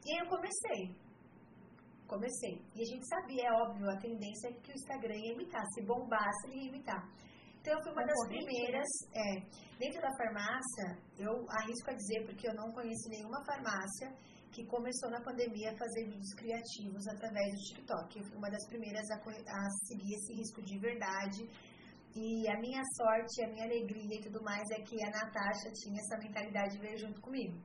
[0.05, 0.95] E eu comecei.
[2.07, 2.61] Comecei.
[2.75, 5.63] E a gente sabia, é óbvio, a tendência é que o Instagram ia imitar.
[5.73, 7.03] Se bombasse, ele ia imitar.
[7.67, 8.87] Então, eu fui uma das primeiras.
[9.13, 9.43] É,
[9.77, 14.07] dentro da farmácia, eu arrisco a dizer, porque eu não conheci nenhuma farmácia
[14.53, 18.19] que começou na pandemia a fazer vídeos criativos através do TikTok.
[18.19, 21.43] Eu fui uma das primeiras a, a seguir esse risco de verdade.
[22.15, 25.99] E a minha sorte, a minha alegria e tudo mais é que a Natasha tinha
[25.99, 27.59] essa mentalidade de ver junto comigo.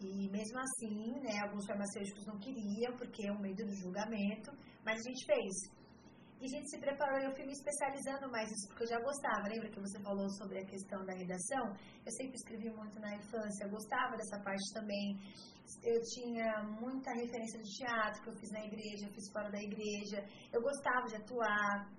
[0.00, 4.50] E mesmo assim, né, alguns farmacêuticos não queriam, porque é o medo do julgamento,
[4.82, 5.75] mas a gente fez.
[6.38, 9.48] E a gente se preparou, eu fui me especializando mais nisso, porque eu já gostava.
[9.48, 11.74] Lembra que você falou sobre a questão da redação?
[12.04, 15.18] Eu sempre escrevi muito na infância, eu gostava dessa parte também.
[15.82, 19.58] Eu tinha muita referência de teatro que eu fiz na igreja, eu fiz fora da
[19.58, 20.24] igreja.
[20.52, 21.90] Eu gostava de atuar.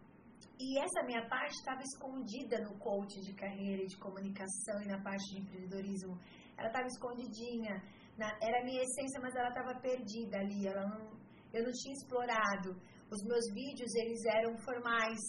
[0.60, 5.02] E essa minha parte estava escondida no coach de carreira e de comunicação e na
[5.02, 6.18] parte de empreendedorismo.
[6.58, 7.82] Ela estava escondidinha.
[8.18, 10.68] Na, era a minha essência, mas ela estava perdida ali.
[10.68, 11.12] Ela não,
[11.54, 12.80] eu não tinha explorado.
[13.10, 15.20] Os meus vídeos, eles eram formais.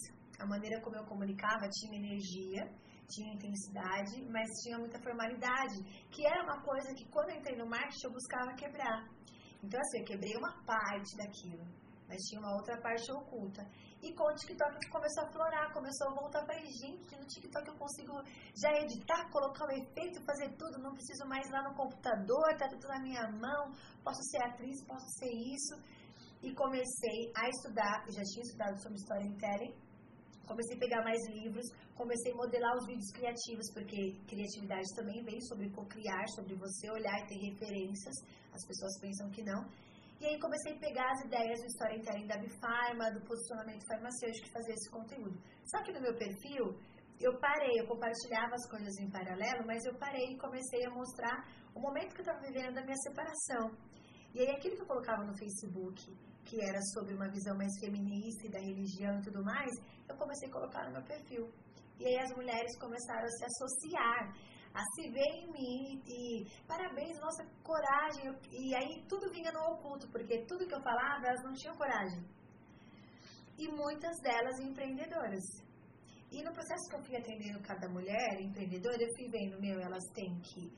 [0.40, 2.68] A maneira como eu comunicava tinha energia,
[3.08, 5.78] tinha intensidade, mas tinha muita formalidade,
[6.10, 9.08] que era uma coisa que quando eu entrei no marketing eu buscava quebrar.
[9.62, 11.64] Então, assim, eu quebrei uma parte daquilo,
[12.08, 13.64] mas tinha uma outra parte oculta.
[14.02, 17.76] E com o TikTok começou a florar, começou a voltar para gente, no TikTok eu
[17.76, 18.12] consigo
[18.60, 22.68] já editar, colocar o efeito, fazer tudo, não preciso mais ir lá no computador, tá
[22.68, 25.97] tudo na minha mão, posso ser atriz, posso ser isso
[26.42, 29.74] e comecei a estudar, eu já tinha estudado sobre storytelling,
[30.46, 35.40] comecei a pegar mais livros, comecei a modelar os vídeos criativos, porque criatividade também vem
[35.42, 38.14] sobre co-criar, sobre você olhar e ter referências,
[38.52, 39.66] as pessoas pensam que não.
[40.20, 44.50] E aí comecei a pegar as ideias do storytelling da Bifarma, do posicionamento farmacêutico e
[44.50, 45.38] fazer esse conteúdo.
[45.64, 46.74] Só que no meu perfil,
[47.20, 51.46] eu parei, eu compartilhava as coisas em paralelo, mas eu parei e comecei a mostrar
[51.74, 53.70] o momento que eu estava vivendo da minha separação.
[54.34, 56.14] E aí aquilo que eu colocava no Facebook,
[56.44, 59.72] que era sobre uma visão mais feminista e da religião e tudo mais,
[60.08, 61.50] eu comecei a colocar no meu perfil.
[61.98, 64.34] E aí as mulheres começaram a se associar,
[64.72, 68.32] a se ver em mim e parabéns, nossa coragem.
[68.52, 72.24] E aí tudo vinha no oculto, porque tudo que eu falava, elas não tinham coragem.
[73.58, 75.44] E muitas delas empreendedoras.
[76.30, 80.04] E no processo que eu fui atendendo cada mulher empreendedora, eu fui vendo, meu, elas
[80.14, 80.70] têm que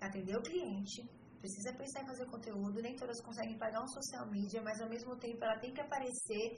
[0.00, 1.02] atender o cliente,
[1.40, 5.16] precisa pensar em fazer conteúdo, nem todas conseguem pagar um social media, mas ao mesmo
[5.16, 6.56] tempo ela tem que aparecer.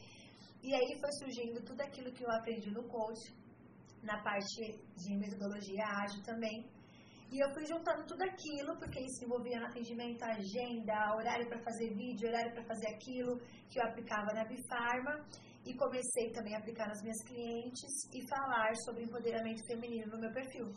[0.63, 3.35] E aí foi surgindo tudo aquilo que eu aprendi no coach,
[4.03, 6.69] na parte de metodologia ágil também.
[7.33, 11.95] E eu fui juntando tudo aquilo, porque isso envolvia no atendimento, agenda, horário para fazer
[11.95, 13.39] vídeo, horário para fazer aquilo,
[13.69, 15.25] que eu aplicava na Bifarma.
[15.65, 20.33] E comecei também a aplicar nas minhas clientes e falar sobre empoderamento feminino no meu
[20.33, 20.73] perfil.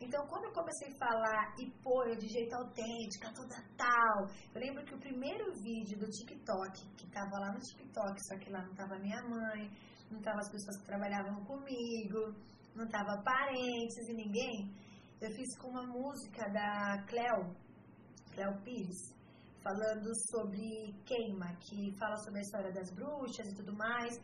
[0.00, 4.84] Então, quando eu comecei a falar e pôr de jeito autêntica, toda tal, eu lembro
[4.84, 8.74] que o primeiro vídeo do TikTok, que tava lá no TikTok, só que lá não
[8.74, 9.70] tava minha mãe,
[10.10, 12.32] não tava as pessoas que trabalhavam comigo,
[12.76, 14.72] não tava parentes e ninguém,
[15.20, 17.52] eu fiz com uma música da Cleo,
[18.32, 19.12] Cleo Pires,
[19.60, 24.14] falando sobre queima, que fala sobre a história das bruxas e tudo mais,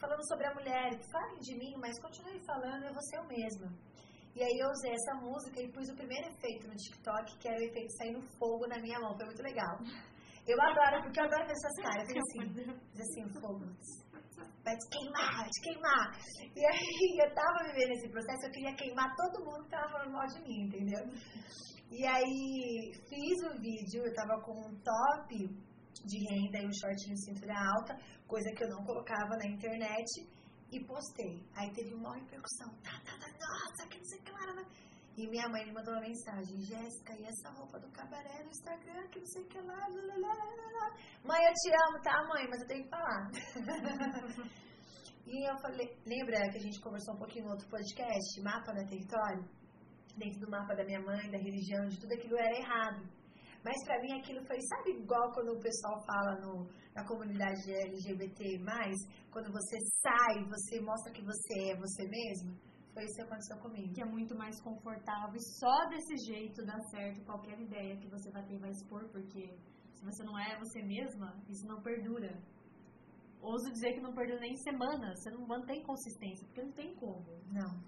[0.00, 3.72] falando sobre a mulher, falem de mim, mas continue falando, eu vou ser eu mesma.
[4.34, 7.58] E aí eu usei essa música e pus o primeiro efeito no TikTok, que era
[7.60, 9.78] o efeito saindo fogo na minha mão, foi muito legal.
[10.46, 13.64] Eu adoro, porque eu adoro ver essas caras, fiz assim, fiz assim, fogo,
[14.64, 16.18] vai te queimar, vai te queimar.
[16.56, 20.12] E aí eu tava vivendo esse processo, eu queria queimar todo mundo que tava falando
[20.12, 21.04] mal de mim, entendeu?
[21.90, 25.36] E aí fiz o vídeo, eu tava com um top
[26.04, 30.26] de renda e um shortinho de cintura alta, coisa que eu não colocava na internet,
[30.72, 31.46] e postei.
[31.54, 34.64] Aí teve uma repercussão, tá, tá, tá, nossa, que lá,
[35.14, 39.06] e minha mãe me mandou uma mensagem, Jéssica, e essa roupa do cabaré no Instagram,
[39.08, 40.96] que não sei o que lá, lá, lá, lá.
[41.22, 42.48] Mãe, eu te amo, tá, mãe?
[42.48, 43.30] Mas eu tenho que falar.
[45.26, 48.86] e eu falei, lembra que a gente conversou um pouquinho no outro podcast, mapa da
[48.86, 49.44] território?
[50.16, 53.21] Dentro do mapa da minha mãe, da religião, de tudo aquilo era errado.
[53.64, 58.58] Mas para mim aquilo foi, sabe, igual quando o pessoal fala no, na comunidade LGBT,
[59.30, 62.58] quando você sai, você mostra que você é você mesmo?
[62.92, 63.94] Foi isso que aconteceu comigo.
[63.94, 68.30] Que é muito mais confortável e só desse jeito dá certo qualquer ideia que você
[68.30, 69.56] vai ter vai expor, porque
[69.94, 72.36] se você não é você mesma, isso não perdura.
[73.40, 77.24] Ouso dizer que não perdura nem semana, você não mantém consistência, porque não tem como.
[77.50, 77.80] Não.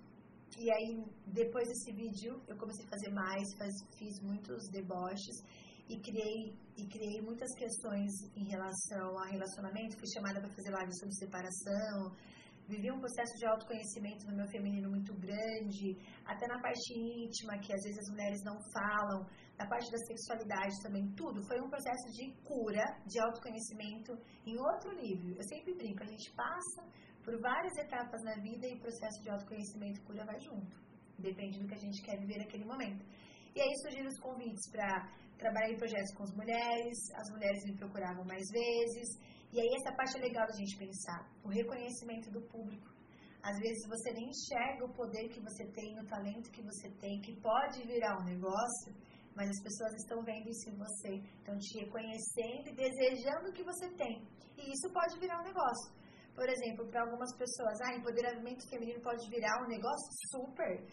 [0.56, 5.42] E aí, depois desse vídeo, eu comecei a fazer mais, faz, fiz muitos deboches
[5.88, 9.98] e criei, e criei muitas questões em relação a relacionamento.
[9.98, 12.14] Fui chamada para fazer live sobre separação,
[12.66, 17.72] vivi um processo de autoconhecimento no meu feminino muito grande, até na parte íntima, que
[17.72, 19.26] às vezes as mulheres não falam,
[19.58, 21.42] na parte da sexualidade também, tudo.
[21.46, 24.16] Foi um processo de cura, de autoconhecimento
[24.46, 25.36] em outro nível.
[25.36, 26.82] Eu sempre brinco, a gente passa
[27.22, 30.76] por várias etapas na vida e o processo de autoconhecimento e cura vai junto.
[31.18, 33.04] Depende do que a gente quer viver naquele momento.
[33.54, 37.76] E aí surgiram os convites para trabalhar em projetos com as mulheres, as mulheres me
[37.76, 39.08] procuravam mais vezes,
[39.52, 42.92] e aí essa parte é legal da gente pensar, o reconhecimento do público.
[43.42, 47.20] Às vezes você nem enxerga o poder que você tem, o talento que você tem,
[47.20, 48.94] que pode virar um negócio,
[49.36, 53.62] mas as pessoas estão vendo isso em você, estão te reconhecendo e desejando o que
[53.62, 54.26] você tem.
[54.56, 55.92] E isso pode virar um negócio.
[56.34, 60.84] Por exemplo, para algumas pessoas, ah, empoderamento feminino pode virar um negócio super.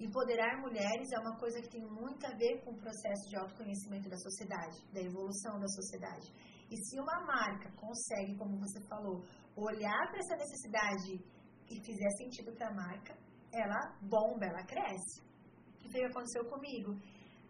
[0.00, 4.08] Empoderar mulheres é uma coisa que tem muito a ver com o processo de autoconhecimento
[4.08, 6.32] da sociedade, da evolução da sociedade.
[6.70, 9.22] E se uma marca consegue, como você falou,
[9.54, 11.20] olhar para essa necessidade
[11.68, 13.14] e fizer sentido para a marca,
[13.52, 15.20] ela bomba, ela cresce.
[15.20, 16.96] O que foi que aconteceu comigo?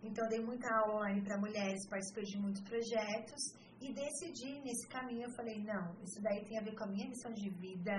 [0.03, 3.41] Então, dei muita aula online para mulheres, participei de muitos projetos
[3.81, 5.29] e decidi nesse caminho.
[5.29, 7.93] Eu falei: não, isso daí tem a ver com a minha missão de vida.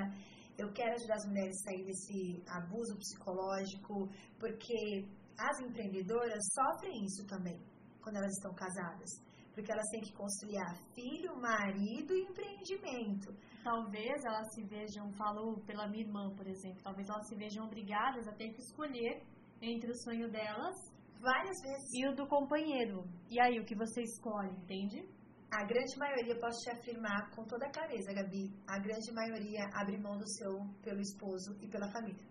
[0.62, 4.08] Eu quero ajudar as mulheres a sair desse abuso psicológico,
[4.40, 7.60] porque as empreendedoras sofrem isso também
[8.02, 9.10] quando elas estão casadas
[9.54, 13.34] porque elas têm que conciliar filho, marido e empreendimento.
[13.64, 18.28] Talvez elas se vejam, falo pela minha irmã, por exemplo, talvez elas se vejam obrigadas
[18.28, 19.22] a ter que escolher
[19.62, 20.76] entre o sonho delas
[21.20, 23.04] várias vezes e o do companheiro.
[23.30, 25.08] E aí, o que você escolhe, entende?
[25.52, 30.18] A grande maioria, posso te afirmar com toda clareza, Gabi, a grande maioria abre mão
[30.18, 32.24] do seu pelo esposo e pela família.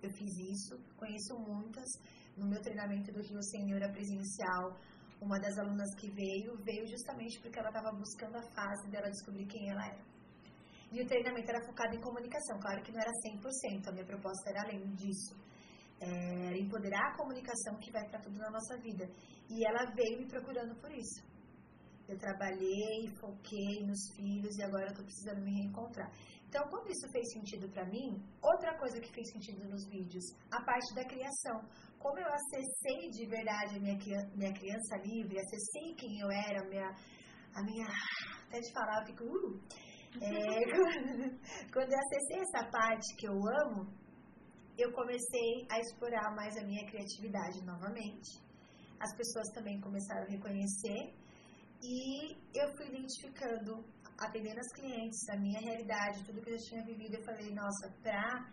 [0.00, 1.84] Eu fiz isso, conheço muitas.
[2.36, 4.78] No meu treinamento do Rio Senhor presencial,
[5.20, 9.46] uma das alunas que veio, veio justamente porque ela estava buscando a fase dela descobrir
[9.46, 10.04] quem ela era.
[10.92, 14.50] E o treinamento era focado em comunicação, claro que não era 100%, a minha proposta
[14.50, 15.34] era além disso.
[16.00, 19.04] É, empoderar a comunicação que vai para tudo na nossa vida.
[19.50, 21.26] E ela veio me procurando por isso.
[22.08, 26.10] Eu trabalhei, foquei nos filhos e agora eu estou precisando me reencontrar.
[26.48, 30.64] Então, quando isso fez sentido para mim, outra coisa que fez sentido nos vídeos, a
[30.64, 31.60] parte da criação.
[31.98, 33.98] Como eu acessei de verdade a minha,
[34.34, 36.88] minha criança livre, acessei quem eu era, a minha,
[37.54, 37.86] a minha
[38.48, 39.60] até de falar, eu fico, uh,
[40.22, 40.64] é,
[41.70, 43.92] quando eu acessei essa parte que eu amo,
[44.78, 48.40] eu comecei a explorar mais a minha criatividade novamente.
[48.98, 51.14] As pessoas também começaram a reconhecer
[51.82, 53.84] e eu fui identificando
[54.18, 58.50] atendendo as clientes, a minha realidade, tudo que eu tinha vivido, eu falei, nossa, pra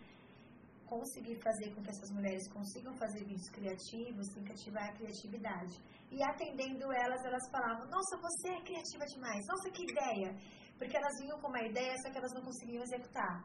[0.85, 5.75] conseguir fazer com que essas mulheres consigam fazer vídeos criativos, tem que ativar a criatividade.
[6.11, 10.35] E atendendo elas, elas falavam: Nossa, você é criativa demais, nossa, que ideia!
[10.77, 13.43] Porque elas vinham com uma ideia, só que elas não conseguiam executar.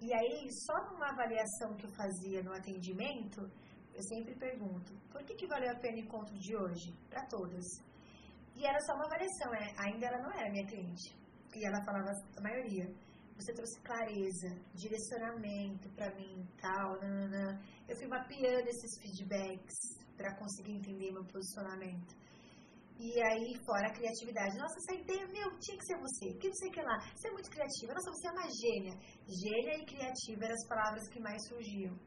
[0.00, 3.48] E aí, só numa avaliação que eu fazia no atendimento,
[3.94, 6.92] eu sempre pergunto: Por que, que valeu a pena o encontro de hoje?
[7.08, 7.64] Para todas.
[8.56, 11.16] E era só uma avaliação, é, ainda ela não era minha cliente.
[11.54, 12.86] E ela falava a maioria
[13.36, 17.60] você trouxe clareza, direcionamento para mim, tal, nanana.
[17.88, 19.74] Eu fui mapeando esses feedbacks
[20.16, 22.14] para conseguir entender meu posicionamento.
[22.96, 24.56] E aí, fora a criatividade.
[24.56, 26.30] Nossa, essa ideia, meu, tinha que ser você.
[26.30, 26.96] O que lá.
[27.12, 27.92] Você é muito criativa.
[27.92, 28.94] Nossa, você é uma gênia.
[29.26, 31.98] Gênia e criativa eram as palavras que mais surgiam.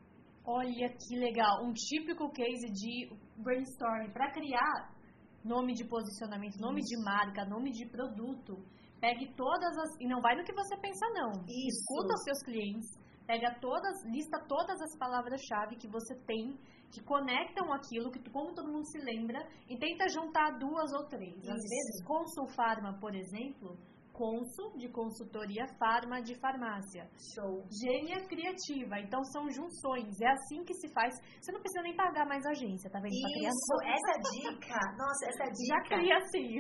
[0.46, 1.66] Olha que legal.
[1.66, 4.14] Um típico case de brainstorming.
[4.14, 4.96] Para criar
[5.48, 6.90] nome de posicionamento, nome Isso.
[6.90, 8.58] de marca, nome de produto
[9.00, 10.00] Pegue todas as.
[10.00, 11.32] E não vai no que você pensa, não.
[11.46, 11.80] Isso.
[11.80, 16.58] Escuta os seus clientes, pega todas, lista todas as palavras-chave que você tem,
[16.92, 21.38] que conectam aquilo, que como todo mundo se lembra, e tenta juntar duas ou três.
[21.38, 21.52] Isso.
[21.52, 23.78] Às vezes, Consul Pharma, por exemplo,
[24.18, 27.08] Consul de consultoria, Farma de farmácia.
[27.36, 27.64] Show.
[27.70, 29.00] Gênia criativa.
[29.00, 30.20] Então são junções.
[30.20, 31.14] É assim que se faz.
[31.40, 33.14] Você não precisa nem pagar mais agência, tá vendo?
[33.14, 34.80] Isso, essa dica.
[34.98, 35.68] Nossa, essa dica.
[35.70, 36.58] Já cria assim.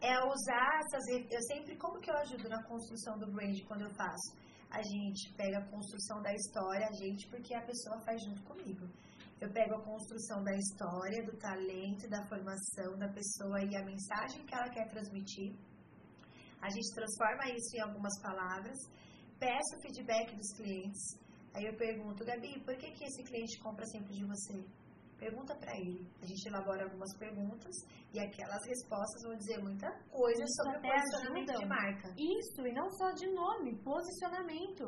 [0.00, 1.02] É usar essas.
[1.28, 1.76] Eu sempre.
[1.76, 4.38] Como que eu ajudo na construção do brand quando eu faço?
[4.70, 8.86] A gente pega a construção da história, a gente, porque a pessoa faz junto comigo.
[9.40, 14.46] Eu pego a construção da história, do talento, da formação da pessoa e a mensagem
[14.46, 15.56] que ela quer transmitir
[16.62, 18.78] a gente transforma isso em algumas palavras,
[19.38, 21.02] peço feedback dos clientes.
[21.54, 24.64] Aí eu pergunto, Gabi, por que, que esse cliente compra sempre de você?
[25.22, 26.04] Pergunta para ele.
[26.20, 27.70] A gente elabora algumas perguntas
[28.12, 31.62] e aquelas respostas vão dizer muita coisa Isso sobre o posicionamento ajuda.
[31.62, 32.08] de marca.
[32.18, 34.84] Isso, e não só de nome, posicionamento.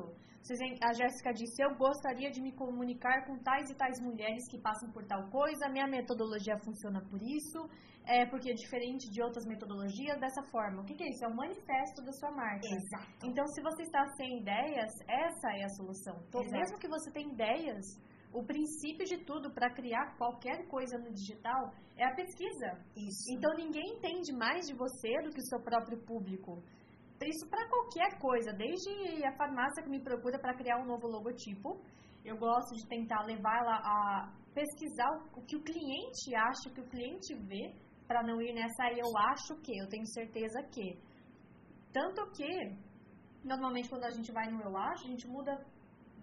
[0.83, 4.91] A Jéssica disse: Eu gostaria de me comunicar com tais e tais mulheres que passam
[4.91, 7.71] por tal coisa, minha metodologia funciona por isso,
[8.05, 10.83] é porque é diferente de outras metodologias dessa forma.
[10.83, 11.25] O que, que é isso?
[11.25, 12.67] É um manifesto da sua marca.
[12.67, 13.25] Exato.
[13.25, 16.17] Então, se você está sem ideias, essa é a solução.
[16.29, 17.87] Então, mesmo que você tenha ideias,
[18.35, 22.71] o princípio de tudo para criar qualquer coisa no digital é a pesquisa.
[22.97, 23.33] Isso.
[23.37, 26.61] Então, ninguém entende mais de você do que o seu próprio público.
[27.23, 31.81] Isso para qualquer coisa, desde a farmácia que me procura para criar um novo logotipo,
[32.25, 36.81] eu gosto de tentar levar ela a pesquisar o que o cliente acha, o que
[36.81, 37.73] o cliente vê,
[38.07, 40.99] para não ir nessa aí eu acho que, eu tenho certeza que.
[41.93, 42.77] Tanto que,
[43.45, 45.65] normalmente quando a gente vai no eu acho, a gente muda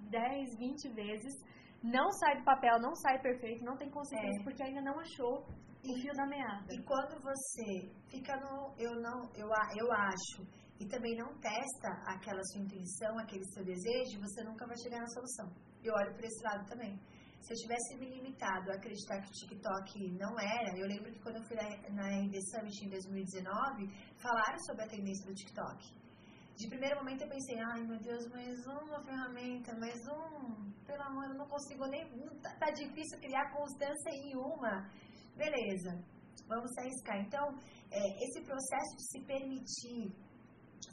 [0.10, 1.34] 10, 20 vezes,
[1.84, 4.44] não sai do papel, não sai perfeito, não tem consequência, é.
[4.44, 5.46] porque ainda não achou
[5.84, 6.66] o fio da meada.
[6.70, 10.46] E quando você fica no eu não, eu, eu acho,
[10.80, 15.08] e também não testa aquela sua intuição, aquele seu desejo, você nunca vai chegar na
[15.08, 15.52] solução.
[15.84, 17.00] Eu olho por esse lado também.
[17.42, 21.20] Se eu tivesse me limitado a acreditar que o TikTok não era, eu lembro que
[21.20, 26.02] quando eu fui na, RD Summit em 2019, falaram sobre a tendência do TikTok.
[26.62, 30.72] De primeiro momento eu pensei, ai meu Deus, mais uma ferramenta, mais um.
[30.86, 32.08] Pelo amor, eu não consigo nem.
[32.44, 34.88] Tá, tá difícil criar constância em uma.
[35.36, 35.92] Beleza,
[36.48, 37.20] vamos arriscar.
[37.20, 37.58] Então,
[37.90, 40.14] é, esse processo de se permitir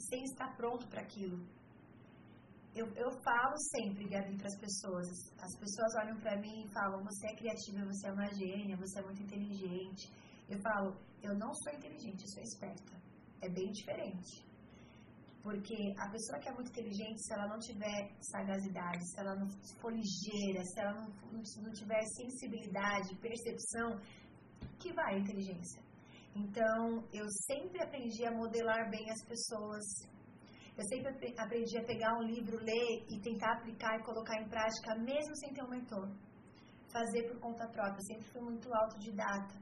[0.09, 1.39] sem estar pronto para aquilo
[2.75, 5.07] eu, eu falo sempre, Gabi, para as pessoas.
[5.37, 8.99] As pessoas olham para mim e falam: você é criativa, você é uma gênia, você
[8.99, 10.11] é muito inteligente.
[10.47, 12.93] Eu falo: eu não sou inteligente, eu sou esperta.
[13.41, 14.48] É bem diferente.
[15.49, 19.47] Porque a pessoa que é muito inteligente, se ela não tiver sagacidade, se ela não
[19.81, 21.07] for ligeira, se ela não,
[21.63, 23.99] não tiver sensibilidade, percepção,
[24.77, 25.81] que vai a inteligência.
[26.35, 29.83] Então, eu sempre aprendi a modelar bem as pessoas,
[30.77, 34.95] eu sempre aprendi a pegar um livro, ler e tentar aplicar e colocar em prática,
[34.99, 36.07] mesmo sem ter um mentor.
[36.93, 37.97] Fazer por conta própria.
[37.97, 39.55] Eu sempre fui muito autodidata.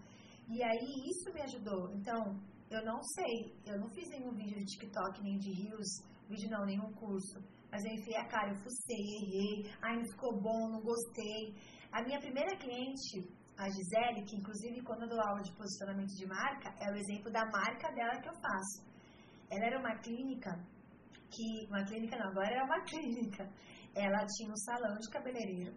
[0.50, 1.94] E aí isso me ajudou.
[1.94, 2.38] Então,
[2.70, 6.66] eu não sei, eu não fiz nenhum vídeo de TikTok, nem de Reels, vídeo não,
[6.66, 7.40] nenhum curso.
[7.72, 11.56] Mas eu enfiei a cara, eu fucei, errei, ai, não ficou bom, não gostei.
[11.92, 13.28] A minha primeira cliente,
[13.58, 17.32] a Gisele, que inclusive quando eu dou aula de posicionamento de marca, é o exemplo
[17.32, 18.86] da marca dela que eu faço.
[19.50, 20.52] Ela era uma clínica
[21.30, 23.50] que uma clínica não, agora era uma clínica.
[23.96, 25.74] Ela tinha um salão de cabeleireiro.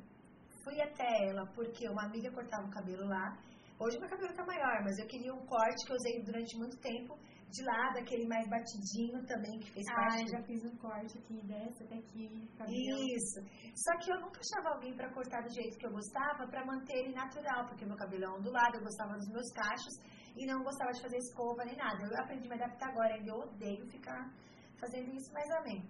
[0.63, 3.39] Fui até ela porque uma amiga cortava o cabelo lá.
[3.81, 6.77] Hoje meu cabelo tá maior, mas eu queria um corte que eu usei durante muito
[6.81, 7.17] tempo
[7.49, 10.23] de lado, aquele mais batidinho também, que fez ah, parte.
[10.23, 12.47] Ah, já fiz um corte aqui, dessa até aqui.
[12.59, 12.77] Cabelo.
[12.77, 13.41] Isso.
[13.75, 16.93] Só que eu nunca achava alguém para cortar do jeito que eu gostava, para manter
[16.93, 19.95] ele natural, porque meu cabelo é ondulado, eu gostava dos meus cachos
[20.37, 22.05] e não gostava de fazer escova nem nada.
[22.05, 24.31] Eu aprendi a me adaptar agora, ainda eu odeio ficar
[24.79, 25.83] fazendo isso, mas amém.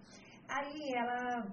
[0.48, 1.44] Aí ela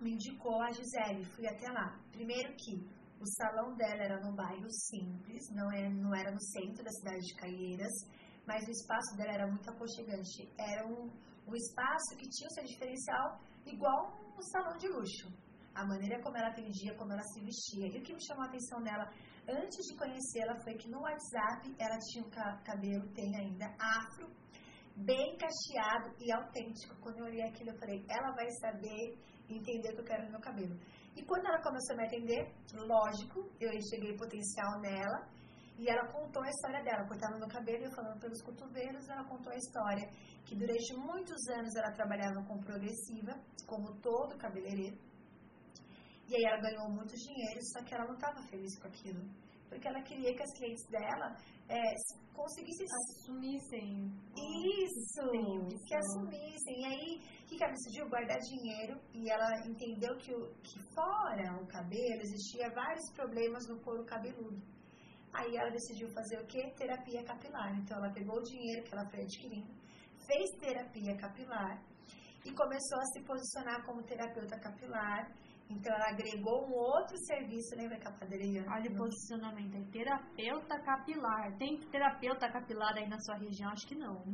[0.00, 1.24] me indicou a Gisele.
[1.24, 1.96] Fui até lá.
[2.10, 6.84] Primeiro que o salão dela era no bairro simples, não era, não era no centro
[6.84, 7.92] da cidade de Caieiras,
[8.46, 10.48] mas o espaço dela era muito aconchegante.
[10.58, 11.10] Era um,
[11.46, 15.28] um espaço que tinha o seu diferencial igual um salão de luxo.
[15.74, 17.86] A maneira como ela atendia, como ela se vestia.
[17.86, 19.10] E o que me chamou a atenção dela
[19.48, 22.30] antes de conhecê-la foi que no WhatsApp ela tinha um
[22.64, 24.28] cabelo, tem ainda, afro,
[24.96, 26.96] bem cacheado e autêntico.
[27.00, 30.30] Quando eu olhei aquilo, eu falei, ela vai saber entender o que eu quero no
[30.32, 30.76] meu cabelo.
[31.18, 35.26] E quando ela começou a me atender, lógico, eu enxerguei potencial nela
[35.76, 39.52] e ela contou a história dela, cortando meu cabelo e falando pelos cotovelos, ela contou
[39.52, 40.08] a história
[40.46, 43.34] que durante muitos anos ela trabalhava com progressiva,
[43.66, 44.96] como todo cabeleireiro.
[46.28, 49.22] E aí ela ganhou muito dinheiro, só que ela não estava feliz com aquilo.
[49.68, 51.34] Porque ela queria que as clientes dela
[51.68, 51.82] é,
[52.38, 52.86] conseguissem...
[53.00, 54.12] Assumissem.
[54.86, 55.24] Isso!
[55.86, 56.80] Que assumissem.
[56.80, 57.10] E aí,
[57.42, 58.08] o que, que ela decidiu?
[58.08, 59.00] Guardar dinheiro.
[59.12, 64.62] E ela entendeu que, o, que fora o cabelo existia vários problemas no couro cabeludo.
[65.32, 66.72] Aí ela decidiu fazer o quê?
[66.76, 67.76] Terapia capilar.
[67.78, 69.70] Então ela pegou o dinheiro que ela foi adquirindo,
[70.26, 71.82] fez terapia capilar
[72.44, 75.30] e começou a se posicionar como terapeuta capilar.
[75.70, 78.64] Então ela agregou um outro serviço, lembra que a padaria?
[78.68, 81.56] Olha o posicionamento aí, terapeuta capilar.
[81.58, 83.70] Tem terapeuta capilar aí na sua região?
[83.70, 84.24] Acho que não.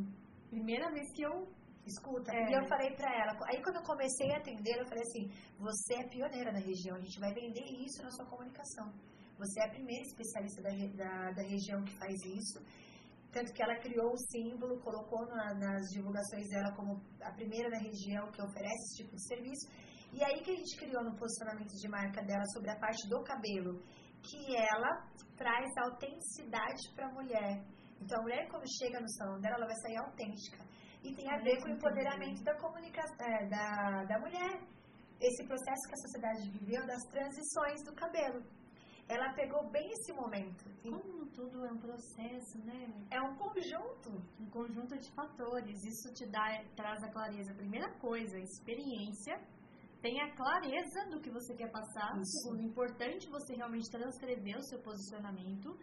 [0.48, 1.48] Primeira vez que eu
[1.86, 2.50] Escuta, é.
[2.50, 5.28] e eu falei pra ela, aí quando eu comecei a atender, eu falei assim,
[5.58, 8.90] você é pioneira na região, a gente vai vender isso na sua comunicação.
[9.36, 12.64] Você é a primeira especialista da, da, da região que faz isso.
[13.30, 17.78] Tanto que ela criou o símbolo, colocou na, nas divulgações dela como a primeira na
[17.78, 19.68] região que oferece esse tipo de serviço.
[20.14, 23.22] E aí que a gente criou no posicionamento de marca dela sobre a parte do
[23.24, 23.82] cabelo,
[24.22, 27.64] que ela traz autenticidade para a mulher.
[28.00, 30.64] Então a mulher quando chega no salão dela, ela vai sair autêntica.
[31.02, 34.62] E tem a ver com o empoderamento da comunicação é, da, da mulher.
[35.20, 38.42] Esse processo que a sociedade viveu das transições do cabelo
[39.08, 40.64] ela pegou bem esse momento.
[40.82, 42.86] Como tudo é um processo, né?
[43.10, 44.10] É um conjunto.
[44.40, 45.84] Um conjunto de fatores.
[45.84, 47.54] Isso te dá, traz a clareza.
[47.54, 49.38] Primeira coisa, experiência.
[50.04, 52.12] Tenha clareza do que você quer passar.
[52.22, 55.74] Segundo, importante você realmente transcrever o seu posicionamento.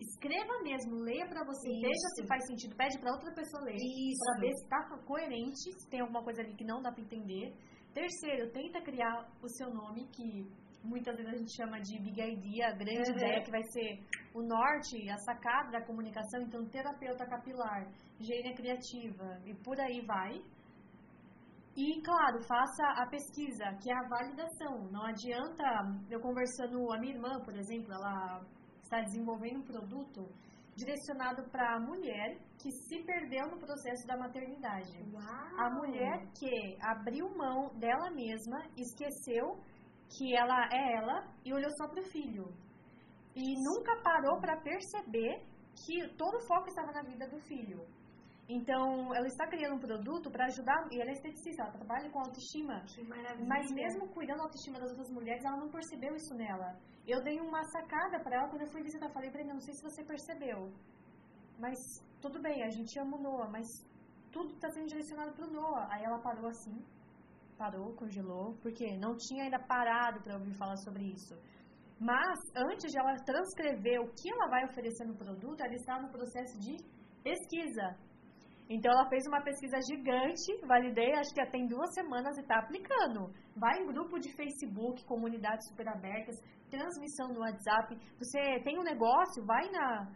[0.00, 1.82] Escreva mesmo, leia para você, Isso.
[1.82, 5.90] veja se faz sentido, pede para outra pessoa ler, para ver se está coerente, se
[5.90, 7.52] tem alguma coisa ali que não dá para entender.
[7.92, 10.46] Terceiro, tenta criar o seu nome que
[10.82, 13.16] muitas vezes a gente chama de big idea, a grande uhum.
[13.16, 14.00] ideia que vai ser
[14.32, 20.40] o norte, a sacada da comunicação, então terapeuta capilar, gênia criativa e por aí vai.
[21.76, 24.90] E, claro, faça a pesquisa, que é a validação.
[24.90, 25.62] Não adianta
[26.10, 28.40] eu conversando, a minha irmã, por exemplo, ela
[28.82, 30.26] está desenvolvendo um produto
[30.74, 34.92] direcionado para a mulher que se perdeu no processo da maternidade.
[35.12, 35.58] Uau.
[35.58, 39.58] A mulher que abriu mão dela mesma, esqueceu
[40.08, 42.46] que ela é ela e olhou só para o filho.
[43.34, 47.84] E nunca parou para perceber que todo o foco estava na vida do filho.
[48.48, 52.20] Então, ela está criando um produto para ajudar, e ela é esteticista, ela trabalha com
[52.20, 52.80] autoestima.
[52.86, 53.46] Que maravilha.
[53.46, 56.78] Mas mesmo cuidando da autoestima das outras mulheres, ela não percebeu isso nela.
[57.06, 59.74] Eu dei uma sacada para ela quando eu fui visitar, falei para ela, não sei
[59.74, 60.72] se você percebeu,
[61.58, 61.76] mas
[62.20, 63.66] tudo bem, a gente ama o Noah, mas
[64.30, 65.88] tudo está sendo direcionado para o Noah.
[65.90, 66.76] Aí ela parou assim,
[67.56, 71.34] parou, congelou, porque não tinha ainda parado para ouvir falar sobre isso.
[71.98, 76.10] Mas, antes de ela transcrever o que ela vai oferecer no produto, ela está no
[76.10, 76.76] processo de
[77.24, 77.96] pesquisa.
[78.68, 82.58] Então, ela fez uma pesquisa gigante, validei, acho que já tem duas semanas e está
[82.58, 83.32] aplicando.
[83.54, 86.36] Vai em grupo de Facebook, comunidades super abertas,
[86.68, 87.96] transmissão no WhatsApp.
[88.18, 90.08] Você tem um negócio, vai na,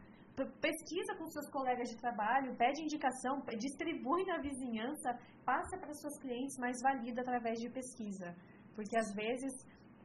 [0.61, 6.57] pesquisa com seus colegas de trabalho, pede indicação, distribui na vizinhança, passa para suas clientes,
[6.59, 8.35] mas valida através de pesquisa.
[8.75, 9.53] Porque às vezes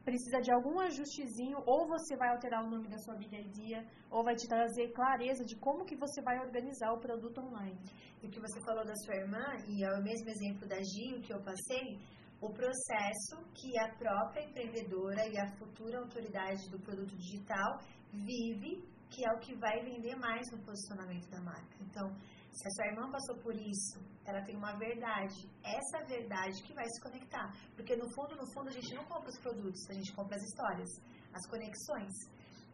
[0.06, 4.36] precisa de algum ajustezinho, ou você vai alterar o nome da sua Idea, ou vai
[4.36, 7.76] te trazer clareza de como que você vai organizar o produto online.
[8.22, 11.20] E o que você falou da sua irmã, e é o mesmo exemplo da Gil
[11.20, 11.98] que eu passei,
[12.40, 17.80] o processo que a própria empreendedora e a futura autoridade do produto digital
[18.12, 21.76] vive que é o que vai vender mais no posicionamento da marca.
[21.80, 22.08] Então,
[22.52, 26.84] se a sua irmã passou por isso, ela tem uma verdade, essa verdade que vai
[26.88, 27.52] se conectar.
[27.74, 30.42] Porque no fundo, no fundo, a gente não compra os produtos, a gente compra as
[30.42, 30.90] histórias,
[31.32, 32.12] as conexões.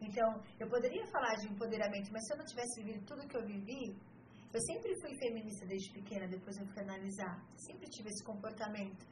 [0.00, 3.46] Então, eu poderia falar de empoderamento, mas se eu não tivesse vivido tudo que eu
[3.46, 3.96] vivi,
[4.52, 9.06] eu sempre fui feminista desde pequena, depois eu fui analisar, sempre tive esse comportamento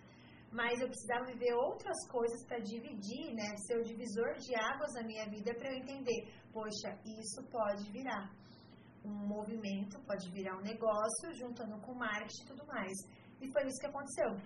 [0.52, 5.02] mas eu precisava viver outras coisas para dividir, né, ser o divisor de águas na
[5.04, 8.28] minha vida para eu entender, poxa, isso pode virar
[9.04, 12.92] um movimento, pode virar um negócio, juntando com marketing e tudo mais.
[13.40, 14.36] E foi isso que aconteceu.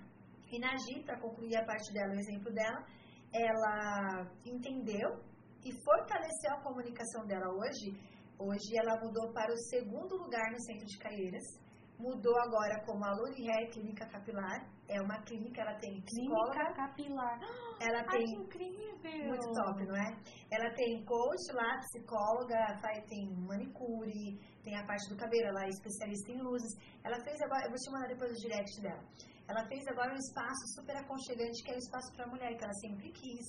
[0.50, 2.84] E na Gi, para concluir a parte dela, o exemplo dela,
[3.32, 5.20] ela entendeu
[5.64, 7.98] e fortaleceu a comunicação dela hoje.
[8.38, 11.63] Hoje ela mudou para o segundo lugar no centro de Caieiras
[11.98, 14.66] mudou agora como a Hair Clínica Capilar.
[14.88, 16.52] É uma clínica, ela tem psicóloga.
[16.52, 17.40] Clínica capilar.
[17.80, 18.26] Ela Ai, tem.
[18.26, 19.28] que incrível!
[19.28, 20.16] Muito top, não é?
[20.50, 25.68] Ela tem coach lá, psicóloga, faz, tem manicure, tem a parte do cabelo, ela é
[25.68, 26.76] especialista em luzes.
[27.02, 29.02] Ela fez agora, eu vou te mandar depois o direct dela.
[29.48, 32.74] Ela fez agora um espaço super aconchegante, que é o espaço para mulher, que ela
[32.74, 33.46] sempre quis.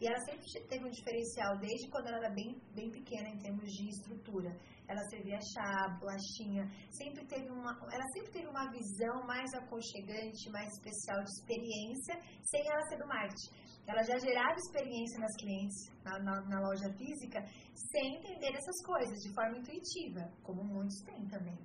[0.00, 3.70] E ela sempre teve um diferencial, desde quando ela era bem, bem pequena em termos
[3.70, 4.50] de estrutura.
[4.86, 10.68] Ela servia chá, bolachinha, sempre teve uma, ela sempre teve uma visão mais aconchegante, mais
[10.74, 13.50] especial de experiência, sem ela ser do marketing.
[13.86, 19.18] Ela já gerava experiência nas clientes, na, na, na loja física, sem entender essas coisas,
[19.20, 21.58] de forma intuitiva, como muitos têm também.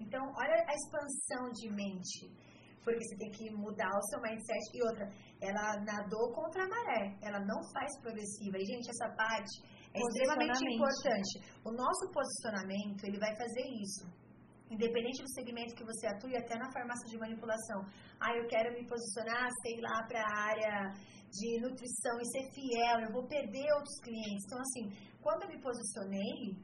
[0.00, 2.48] Então, olha a expansão de mente
[2.88, 4.64] porque você tem que mudar o seu mindset.
[4.72, 5.12] E outra,
[5.42, 8.56] ela nadou contra a maré, ela não faz progressiva.
[8.56, 9.60] E, gente, essa parte
[9.94, 11.32] é extremamente importante.
[11.64, 14.04] O nosso posicionamento, ele vai fazer isso.
[14.70, 17.80] Independente do segmento que você atue, até na farmácia de manipulação.
[18.20, 20.92] Ah, eu quero me posicionar, sei lá, para a área
[21.30, 24.44] de nutrição e ser fiel, eu vou perder outros clientes.
[24.46, 24.84] Então, assim,
[25.22, 26.56] quando eu me posicionei,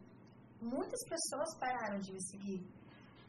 [0.61, 2.84] muitas pessoas pararam de me seguir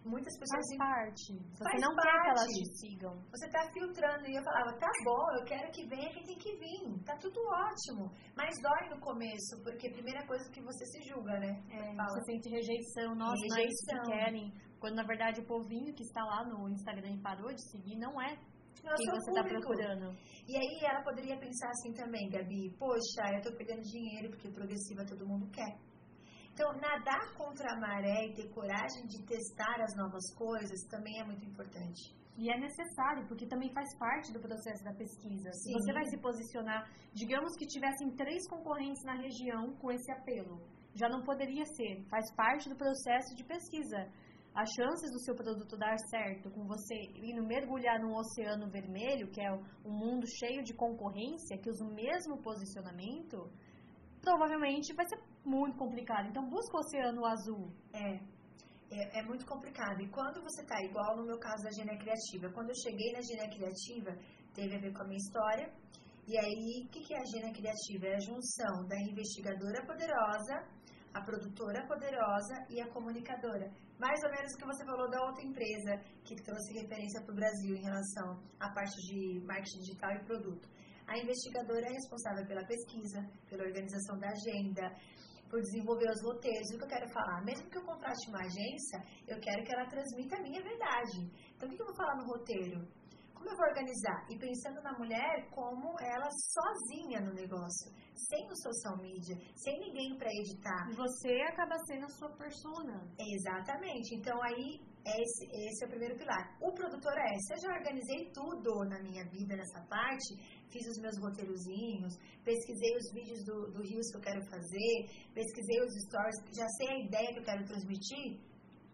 [0.05, 0.63] muitas pessoas.
[0.69, 1.33] Faz parte.
[1.33, 2.07] Você faz não parte.
[2.07, 3.13] quer que elas te sigam.
[3.31, 4.27] Você tá filtrando.
[4.29, 7.03] E eu falava, tá bom, eu quero que venha quem tem que vir.
[7.03, 8.11] Tá tudo ótimo.
[8.37, 11.51] Mas dói no começo, porque a primeira coisa que você se julga, né?
[11.69, 13.15] É, você sente rejeição.
[13.15, 13.97] Nossa, rejeição.
[13.97, 14.53] não é que querem.
[14.79, 18.37] Quando na verdade o povinho que está lá no Instagram parou de seguir não é
[18.95, 20.15] quem você está procurando.
[20.47, 25.05] E aí ela poderia pensar assim também, Gabi, poxa, eu tô pegando dinheiro porque progressiva
[25.05, 25.75] todo mundo quer.
[26.55, 31.25] Então, nadar contra a maré e ter coragem de testar as novas coisas também é
[31.25, 32.15] muito importante.
[32.37, 35.51] E é necessário, porque também faz parte do processo da pesquisa.
[35.51, 40.61] Se você vai se posicionar, digamos que tivessem três concorrentes na região com esse apelo,
[40.93, 42.05] já não poderia ser.
[42.09, 44.07] Faz parte do processo de pesquisa.
[44.55, 49.41] As chances do seu produto dar certo com você indo mergulhar num oceano vermelho, que
[49.41, 53.51] é um mundo cheio de concorrência, que usa o mesmo posicionamento,
[54.25, 56.27] provavelmente vai ser muito complicado.
[56.27, 57.69] Então, busca o oceano azul.
[57.93, 58.19] É.
[58.91, 60.01] É, é muito complicado.
[60.01, 63.21] E quando você está igual no meu caso da Gênia Criativa, quando eu cheguei na
[63.21, 64.11] Gênia Criativa,
[64.53, 65.71] teve a ver com a minha história.
[66.27, 68.07] E aí, o que, que é a Gênia Criativa?
[68.07, 70.55] É a junção da investigadora poderosa,
[71.13, 73.71] a produtora poderosa e a comunicadora.
[73.99, 77.35] Mais ou menos o que você falou da outra empresa que trouxe referência para o
[77.35, 80.67] Brasil em relação à parte de marketing digital e produto.
[81.07, 84.95] A investigadora é responsável pela pesquisa, pela organização da agenda,
[85.49, 86.67] por desenvolver os roteiros.
[86.73, 87.43] O que eu quero falar?
[87.43, 91.31] Mesmo que eu contrate uma agência, eu quero que ela transmita a minha verdade.
[91.55, 92.87] Então, o que eu vou falar no roteiro?
[93.33, 94.25] Como eu vou organizar?
[94.29, 100.17] E pensando na mulher como ela sozinha no negócio, sem o social media, sem ninguém
[100.17, 100.89] para editar.
[100.95, 103.07] Você acaba sendo a sua persona.
[103.19, 104.15] Exatamente.
[104.15, 106.57] Então, aí esse, esse é o primeiro pilar.
[106.59, 110.33] O produtor é, se eu já organizei tudo na minha vida nessa parte,
[110.71, 114.93] fiz os meus roteirozinhos, pesquisei os vídeos do, do Rios que eu quero fazer,
[115.33, 118.41] pesquisei os stories, já sei a ideia que eu quero transmitir,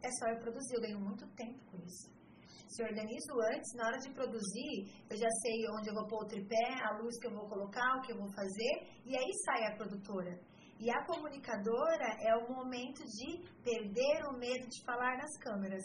[0.04, 0.76] é só eu produzir.
[0.76, 2.12] Eu ganho muito tempo com isso.
[2.68, 6.28] Se organizo antes, na hora de produzir, eu já sei onde eu vou pôr o
[6.28, 8.74] tripé, a luz que eu vou colocar, o que eu vou fazer,
[9.06, 10.40] e aí sai a produtora.
[10.82, 15.84] E a comunicadora é o momento de perder o medo de falar nas câmeras.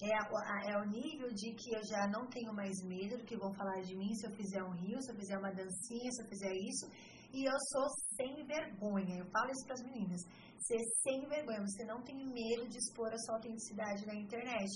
[0.00, 3.36] É, a, é o nível de que eu já não tenho mais medo do que
[3.36, 6.22] vão falar de mim se eu fizer um rio, se eu fizer uma dancinha, se
[6.22, 6.86] eu fizer isso.
[7.34, 9.18] E eu sou sem vergonha.
[9.18, 10.20] Eu falo isso para as meninas.
[10.58, 11.66] Ser sem vergonha.
[11.66, 14.70] Você não tem medo de expor a sua autenticidade na internet.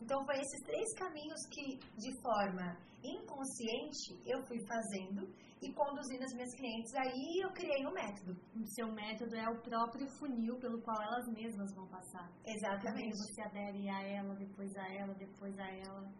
[0.00, 5.28] Então, foi esses três caminhos que, de forma inconsciente, eu fui fazendo
[5.62, 6.94] e conduzindo as minhas clientes.
[6.94, 8.32] Aí eu criei um método.
[8.56, 12.30] O seu método é o próprio funil pelo qual elas mesmas vão passar.
[12.46, 12.94] Exatamente.
[12.94, 16.12] Primeiro você adere a ela, depois a ela, depois a ela.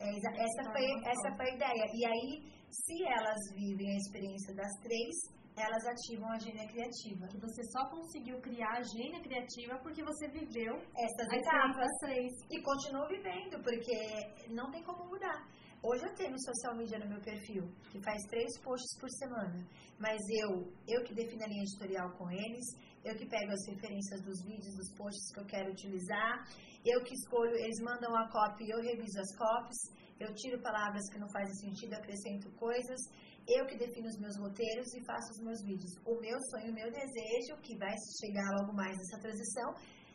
[0.00, 1.84] É, essa, foi, essa foi a ideia.
[1.94, 5.14] E aí, se elas vivem a experiência das três,
[5.56, 7.28] elas ativam a gênia criativa.
[7.28, 12.32] Que você só conseguiu criar a gênia criativa porque você viveu essas etapas três.
[12.50, 15.46] E continua vivendo, porque não tem como mudar.
[15.84, 19.66] Hoje eu tenho social media no meu perfil, que faz três posts por semana.
[19.98, 22.64] Mas eu, eu que defino a linha editorial com eles,
[23.04, 26.46] eu que pego as referências dos vídeos, dos posts que eu quero utilizar,
[26.86, 29.80] eu que escolho, eles mandam a copy, eu reviso as copies,
[30.20, 33.00] eu tiro palavras que não fazem sentido, acrescento coisas,
[33.48, 35.98] eu que defino os meus roteiros e faço os meus vídeos.
[36.06, 39.74] O meu sonho, o meu desejo, que vai chegar logo mais nessa transição,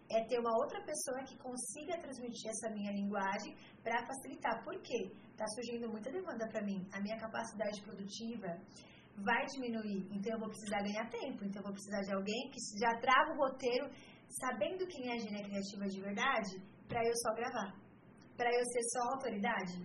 [0.09, 3.53] é ter uma outra pessoa que consiga transmitir essa minha linguagem
[3.83, 4.63] para facilitar.
[4.63, 5.11] Por quê?
[5.37, 6.81] Está surgindo muita demanda para mim.
[6.91, 8.47] A minha capacidade produtiva
[9.23, 11.45] vai diminuir, então eu vou precisar ganhar tempo.
[11.45, 13.87] Então eu vou precisar de alguém que já trava o roteiro,
[14.41, 16.57] sabendo quem é a gênia criativa de verdade,
[16.87, 17.71] para eu só gravar.
[18.35, 19.77] Para eu ser só autoridade.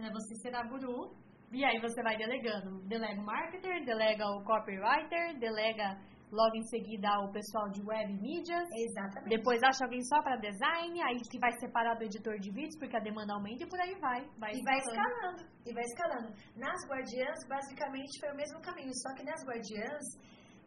[0.00, 1.14] É você será guru,
[1.52, 2.82] e aí você vai delegando.
[2.88, 5.96] Delega o marketer, delega o copywriter, delega
[6.30, 8.68] logo em seguida o pessoal de web mídias.
[8.72, 9.28] Exatamente.
[9.28, 12.96] Depois acha alguém só para design, aí que vai separar do editor de vídeos, porque
[12.96, 14.26] a demanda aumenta e por aí vai.
[14.38, 15.42] vai e vai escalando.
[15.64, 16.28] E vai escalando.
[16.56, 20.04] Nas guardiãs, basicamente, foi o mesmo caminho, só que nas guardiãs,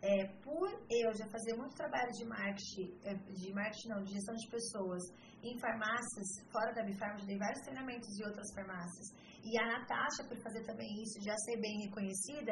[0.02, 4.36] é, por eu já fazer muito trabalho de marketing, é, de marketing não, de gestão
[4.36, 5.04] de pessoas,
[5.44, 9.08] em farmácias, fora da Bifarma, já dei vários treinamentos de outras farmácias.
[9.44, 12.52] E a Natasha, por fazer também isso, já ser bem reconhecida,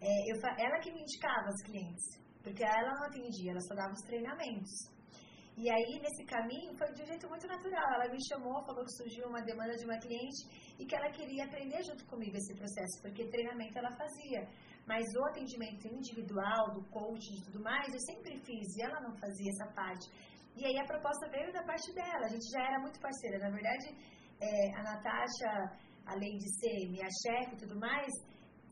[0.00, 2.22] é, eu, ela que me indicava as clientes.
[2.42, 4.70] Porque ela não atendia, ela só dava os treinamentos.
[5.56, 7.92] E aí, nesse caminho, foi de um jeito muito natural.
[7.94, 11.44] Ela me chamou, falou que surgiu uma demanda de uma cliente e que ela queria
[11.44, 14.48] aprender junto comigo esse processo, porque treinamento ela fazia.
[14.86, 19.14] Mas o atendimento individual, do coaching e tudo mais, eu sempre fiz e ela não
[19.16, 20.08] fazia essa parte.
[20.56, 22.24] E aí a proposta veio da parte dela.
[22.24, 23.38] A gente já era muito parceira.
[23.38, 23.94] Na verdade,
[24.40, 28.10] é, a Natasha, além de ser minha chefe e tudo mais,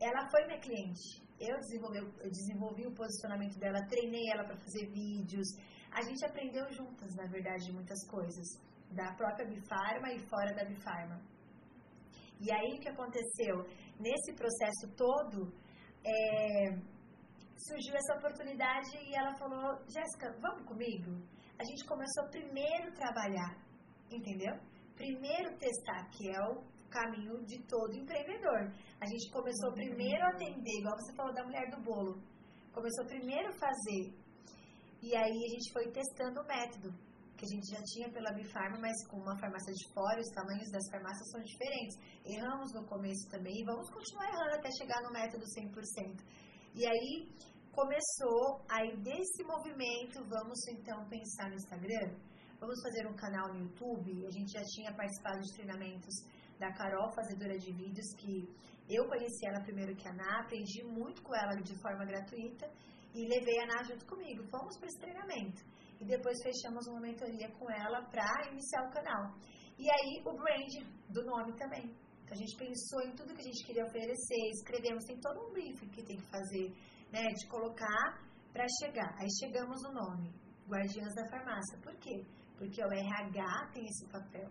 [0.01, 4.85] ela foi minha cliente eu desenvolvi, eu desenvolvi o posicionamento dela, treinei ela para fazer
[4.91, 5.47] vídeos.
[5.91, 8.47] A gente aprendeu juntas, na verdade, muitas coisas,
[8.91, 11.19] da própria Bifarma e fora da Bifarma.
[12.39, 13.65] E aí o que aconteceu?
[13.99, 15.53] Nesse processo todo,
[16.03, 16.75] é,
[17.67, 21.11] surgiu essa oportunidade e ela falou: Jéssica, vamos comigo?
[21.59, 23.55] A gente começou primeiro a trabalhar,
[24.09, 24.55] entendeu?
[24.95, 28.71] Primeiro testar, que é o caminho de todo empreendedor.
[28.99, 32.21] A gente começou primeiro a atender, igual você falou da mulher do bolo.
[32.71, 34.13] Começou primeiro a fazer.
[35.01, 36.93] E aí a gente foi testando o método,
[37.35, 40.69] que a gente já tinha pela Bifarma, mas com uma farmácia de fora, os tamanhos
[40.69, 41.97] das farmácias são diferentes.
[42.23, 46.21] Erramos no começo também e vamos continuar errando até chegar no método 100%.
[46.75, 47.27] E aí
[47.71, 52.13] começou, aí desse movimento, vamos então pensar no Instagram,
[52.59, 56.13] vamos fazer um canal no YouTube, a gente já tinha participado de treinamentos
[56.61, 58.47] da Carol, fazedora de vídeos, que
[58.87, 62.69] eu conheci ela primeiro que a Ana, aprendi muito com ela de forma gratuita
[63.15, 64.43] e levei a Ana junto comigo.
[64.47, 65.61] Fomos para esse treinamento.
[65.99, 69.33] E depois fechamos uma mentoria com ela para iniciar o canal.
[69.77, 70.73] E aí o brand
[71.09, 71.85] do nome também.
[72.21, 75.51] Então a gente pensou em tudo que a gente queria oferecer, escrevemos, tem todo um
[75.51, 76.69] briefing que tem que fazer,
[77.11, 78.21] né, de colocar
[78.53, 79.15] para chegar.
[79.17, 80.31] Aí chegamos no nome,
[80.67, 81.79] Guardiãs da Farmácia.
[81.81, 82.23] Por quê?
[82.57, 84.49] Porque o RH tem esse papel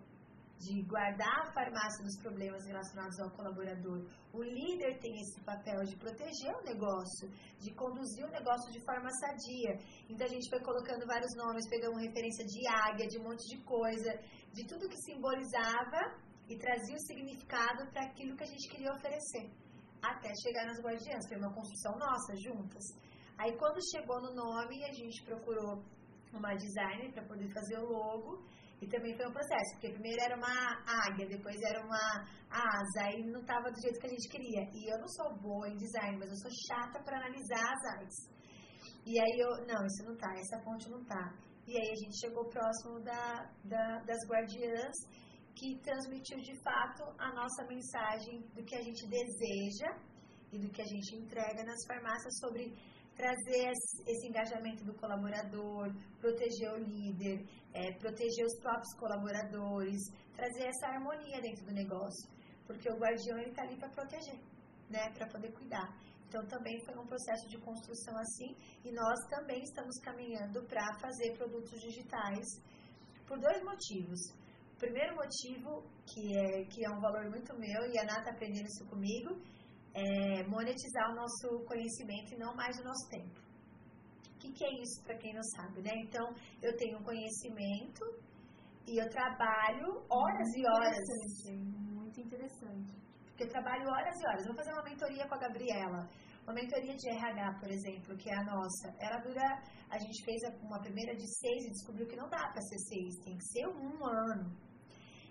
[0.60, 4.04] de guardar a farmácia dos problemas relacionados ao colaborador.
[4.32, 9.08] O líder tem esse papel de proteger o negócio, de conduzir o negócio de forma
[9.10, 9.72] sadia.
[10.08, 13.64] Então a gente foi colocando vários nomes, pegamos referência de águia, de um monte de
[13.64, 14.12] coisa,
[14.52, 16.00] de tudo que simbolizava
[16.46, 19.48] e trazia o significado para aquilo que a gente queria oferecer.
[20.02, 22.84] Até chegar nas guardiãs, foi uma construção nossa, juntas.
[23.38, 25.82] Aí quando chegou no nome, a gente procurou
[26.34, 28.44] uma designer para poder fazer o logo
[28.80, 30.56] e também foi um processo, porque primeiro era uma
[31.06, 34.62] águia, depois era uma asa, e não estava do jeito que a gente queria.
[34.72, 38.16] E eu não sou boa em design, mas eu sou chata para analisar as artes.
[39.04, 41.34] E aí eu, não, isso não tá, essa fonte não tá.
[41.66, 44.96] E aí a gente chegou próximo da, da, das guardiãs,
[45.54, 49.92] que transmitiu de fato a nossa mensagem do que a gente deseja
[50.52, 52.74] e do que a gente entrega nas farmácias sobre
[53.20, 53.70] trazer
[54.06, 57.44] esse engajamento do colaborador, proteger o líder,
[57.74, 60.00] é, proteger os próprios colaboradores,
[60.34, 62.30] trazer essa harmonia dentro do negócio,
[62.66, 64.40] porque o guardião ele está ali para proteger,
[64.88, 65.86] né, para poder cuidar.
[66.26, 71.36] Então também foi um processo de construção assim e nós também estamos caminhando para fazer
[71.36, 72.46] produtos digitais
[73.26, 74.18] por dois motivos.
[74.72, 78.30] O primeiro motivo, que é, que é um valor muito meu, e a Ana está
[78.30, 79.38] aprendendo isso comigo,
[79.94, 83.40] é, monetizar o nosso conhecimento e não mais o nosso tempo.
[84.34, 85.92] O que, que é isso para quem não sabe, né?
[85.96, 86.32] Então,
[86.62, 88.04] eu tenho um conhecimento
[88.86, 90.98] e eu trabalho horas muito e horas.
[90.98, 93.00] Interessante, muito interessante.
[93.26, 94.46] Porque eu trabalho horas e horas.
[94.46, 96.08] Vou fazer uma mentoria com a Gabriela.
[96.42, 98.94] Uma mentoria de RH, por exemplo, que é a nossa.
[98.98, 99.62] Ela dura.
[99.90, 103.16] A gente fez uma primeira de seis e descobriu que não dá para ser seis,
[103.24, 104.69] tem que ser um ano.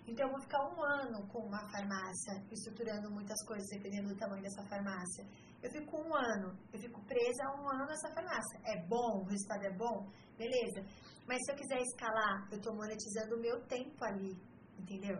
[0.06, 4.42] Então, eu vou ficar um ano com uma farmácia, estruturando muitas coisas, dependendo do tamanho
[4.42, 5.24] dessa farmácia.
[5.62, 8.60] Eu fico um ano, eu fico presa um ano nessa farmácia.
[8.64, 10.10] É bom, o resultado é bom?
[10.36, 10.80] Beleza.
[11.28, 14.32] Mas se eu quiser escalar, eu estou monetizando o meu tempo ali,
[14.78, 15.16] entendeu?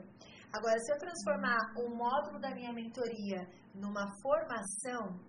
[0.53, 5.21] Agora, se eu transformar o módulo da minha mentoria numa formação,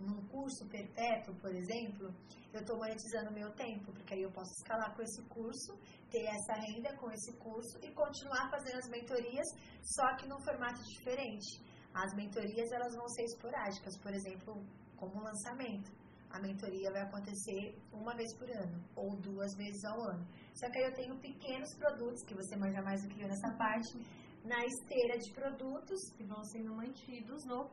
[0.00, 2.12] num curso perpétuo, por exemplo,
[2.52, 5.78] eu estou monetizando meu tempo, porque aí eu posso escalar com esse curso,
[6.10, 9.46] ter essa renda com esse curso e continuar fazendo as mentorias,
[9.82, 11.62] só que num formato diferente.
[11.92, 14.64] As mentorias elas vão ser esporádicas, por exemplo,
[14.96, 15.90] como lançamento.
[16.30, 20.26] A mentoria vai acontecer uma vez por ano ou duas vezes ao ano.
[20.52, 23.52] Só que aí eu tenho pequenos produtos, que você manja mais do que eu nessa
[23.56, 23.96] parte,
[24.44, 26.00] na esteira de produtos.
[26.16, 27.70] Que vão sendo mantidos no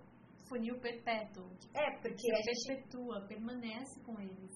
[0.51, 1.49] funil perpétuo.
[1.73, 4.53] É, porque a gente perpetua, permanece com eles.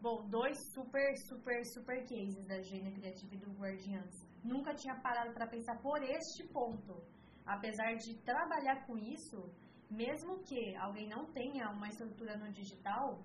[0.00, 4.14] Bom, dois super, super, super cases da Gênia Criativa e do Guardiãs.
[4.42, 7.02] Nunca tinha parado para pensar por este ponto.
[7.44, 9.52] Apesar de trabalhar com isso,
[9.90, 13.22] mesmo que alguém não tenha uma estrutura no digital,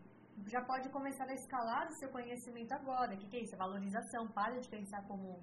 [0.47, 3.15] já pode começar a escalar o seu conhecimento agora.
[3.15, 3.55] O que, que é isso?
[3.55, 4.27] É valorização.
[4.27, 5.41] Para de pensar como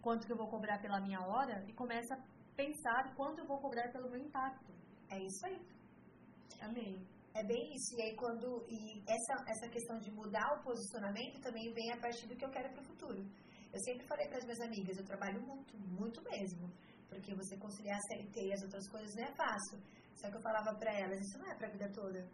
[0.00, 2.18] quanto que eu vou cobrar pela minha hora e começa a
[2.54, 4.75] pensar quanto eu vou cobrar pelo meu impacto.
[5.10, 5.60] É isso aí.
[6.60, 7.06] Amém.
[7.34, 7.94] É bem isso.
[7.98, 12.26] E aí quando e essa essa questão de mudar o posicionamento também vem a partir
[12.26, 13.22] do que eu quero para o futuro.
[13.72, 16.72] Eu sempre falei para as minhas amigas, eu trabalho muito, muito mesmo,
[17.10, 19.78] porque você conciliar a CLT e as outras coisas não é fácil.
[20.14, 22.26] Só que eu falava para elas, isso não é para a vida toda.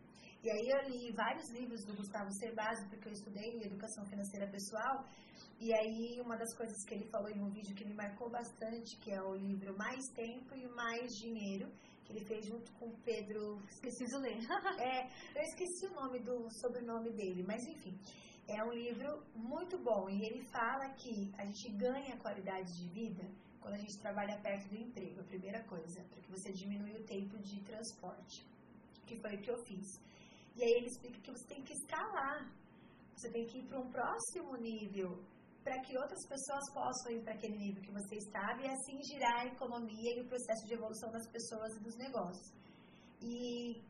[0.44, 5.04] E aí eu li vários livros do Gustavo Cerbasi, porque eu estudei educação financeira pessoal,
[5.60, 8.96] e aí uma das coisas que ele falou em um vídeo que me marcou bastante,
[8.98, 11.72] que é o livro Mais Tempo e Mais Dinheiro,
[12.12, 13.58] ele fez junto com Pedro.
[13.80, 14.38] Preciso ler.
[14.78, 17.98] é, eu esqueci o nome do sobrenome dele, mas enfim.
[18.48, 23.24] É um livro muito bom e ele fala que a gente ganha qualidade de vida
[23.60, 27.38] quando a gente trabalha perto do emprego, a primeira coisa, porque você diminui o tempo
[27.38, 28.44] de transporte,
[29.06, 29.86] que foi o que eu fiz.
[30.56, 32.52] E aí ele explica que você tem que escalar,
[33.14, 35.22] você tem que ir para um próximo nível,
[35.62, 39.40] para que outras pessoas possam ir para aquele nível que você estava e assim girar
[39.40, 42.52] a economia e o processo de evolução das pessoas e dos negócios.
[43.20, 43.80] E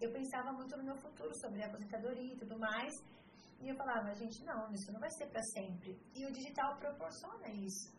[0.00, 2.92] eu pensava muito no meu futuro, sobre a aposentadoria e tudo mais,
[3.60, 5.96] e eu falava, gente, não, isso não vai ser para sempre.
[6.14, 7.94] E o digital proporciona isso,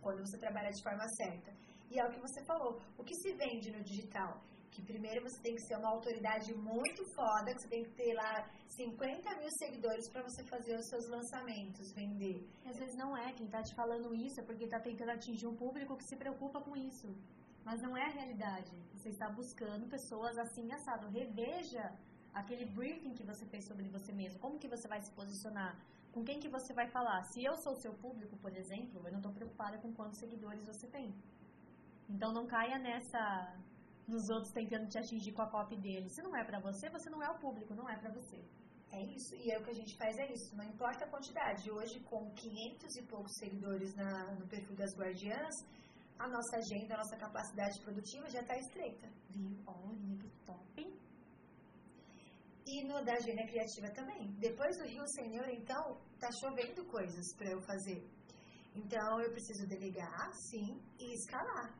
[0.00, 1.52] quando você trabalha de forma certa.
[1.90, 4.40] E é o que você falou, o que se vende no digital?
[4.70, 8.14] Que primeiro você tem que ser uma autoridade muito foda, que você tem que ter
[8.14, 12.48] lá 50 mil seguidores para você fazer os seus lançamentos, vender.
[12.64, 15.56] Às vezes não é, quem tá te falando isso é porque tá tentando atingir um
[15.56, 17.08] público que se preocupa com isso.
[17.64, 18.72] Mas não é a realidade.
[18.94, 21.08] Você está buscando pessoas assim assado.
[21.08, 21.92] Reveja
[22.32, 24.38] aquele briefing que você fez sobre você mesmo.
[24.38, 25.76] Como que você vai se posicionar?
[26.12, 27.22] Com quem que você vai falar?
[27.24, 30.64] Se eu sou o seu público, por exemplo, eu não estou preocupada com quantos seguidores
[30.64, 31.14] você tem.
[32.08, 33.54] Então não caia nessa
[34.10, 36.08] nos outros tentando te atingir com a copy dele.
[36.10, 38.42] Se não é para você, você não é o público, não é para você.
[38.92, 41.70] É isso, e é o que a gente faz é isso, não importa a quantidade.
[41.70, 45.54] Hoje, com 500 e poucos seguidores na, no perfil das Guardiãs,
[46.18, 49.08] a nossa agenda, a nossa capacidade produtiva já está estreita.
[49.30, 49.56] Viu?
[49.64, 51.00] Olha que top.
[52.66, 54.30] E no da agenda criativa também.
[54.38, 58.04] Depois do Rio Senhor, então, tá chovendo coisas para eu fazer.
[58.74, 61.74] Então, eu preciso delegar, sim, e escalar.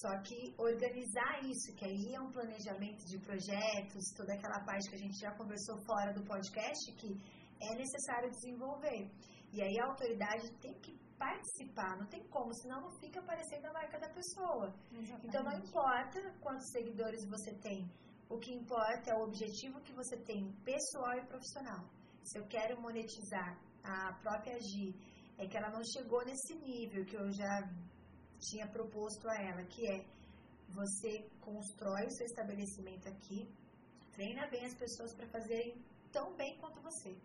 [0.00, 4.94] Só que organizar isso, que aí é um planejamento de projetos, toda aquela parte que
[4.94, 7.12] a gente já conversou fora do podcast, que
[7.60, 9.10] é necessário desenvolver.
[9.52, 13.72] E aí a autoridade tem que participar, não tem como, senão não fica aparecendo a
[13.72, 14.74] marca da pessoa.
[14.92, 15.26] Exatamente.
[15.28, 17.86] Então não importa quantos seguidores você tem,
[18.30, 21.84] o que importa é o objetivo que você tem, pessoal e profissional.
[22.24, 24.96] Se eu quero monetizar a própria Gi,
[25.36, 27.68] é que ela não chegou nesse nível que eu já
[28.50, 30.04] tinha proposto a ela, que é
[30.68, 33.48] você constrói o seu estabelecimento aqui,
[34.12, 35.74] treina bem as pessoas para fazerem
[36.10, 37.16] tão bem quanto você.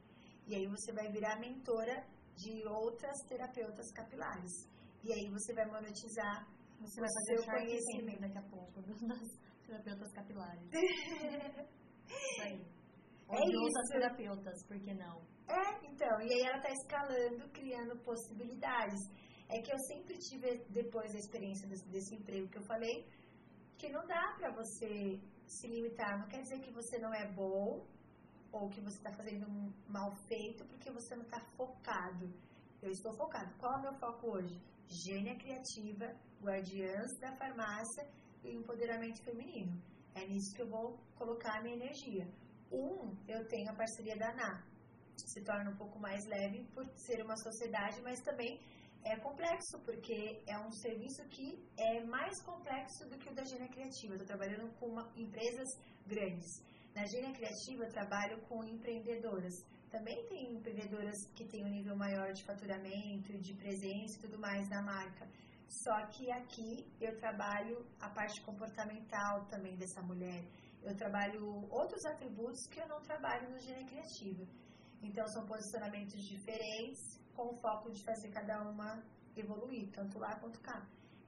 [0.47, 2.05] E aí você vai virar mentora
[2.35, 4.53] de outras terapeutas capilares.
[5.03, 6.47] E aí você vai monetizar
[6.79, 9.27] você vai fazer o conhecimento daqui a pouco das
[9.65, 10.63] terapeutas capilares.
[10.71, 12.61] isso aí.
[13.29, 13.91] É isso.
[13.91, 15.21] terapeutas, por que não?
[15.49, 18.99] É, então, e aí ela está escalando, criando possibilidades
[19.49, 23.07] é que eu sempre tive, depois da experiência desse, desse emprego que eu falei,
[23.77, 26.19] que não dá para você se limitar.
[26.19, 27.85] Não quer dizer que você não é bom
[28.51, 32.33] ou que você está fazendo um mal feito porque você não está focado.
[32.81, 33.53] Eu estou focado.
[33.57, 34.61] Qual é o meu foco hoje?
[34.87, 38.07] Gênia criativa, guardiãs da farmácia
[38.43, 39.81] e empoderamento feminino.
[40.15, 42.27] É nisso que eu vou colocar a minha energia.
[42.71, 44.63] Um, eu tenho a parceria da ANA.
[45.15, 48.59] Se torna um pouco mais leve por ser uma sociedade, mas também
[49.03, 53.67] é complexo, porque é um serviço que é mais complexo do que o da Gênia
[53.69, 54.13] Criativa.
[54.13, 55.67] Estou trabalhando com uma, empresas
[56.05, 56.61] grandes.
[56.95, 59.53] Na Gênia Criativa, eu trabalho com empreendedoras.
[59.89, 64.67] Também tem empreendedoras que têm um nível maior de faturamento, de presença e tudo mais
[64.69, 65.27] na marca.
[65.69, 70.43] Só que aqui eu trabalho a parte comportamental também dessa mulher.
[70.81, 74.45] Eu trabalho outros atributos que eu não trabalho no Gênio Criativa.
[75.03, 79.01] Então, são posicionamentos diferentes, com o foco de fazer cada uma
[79.35, 80.83] evoluir, tanto lá quanto cá.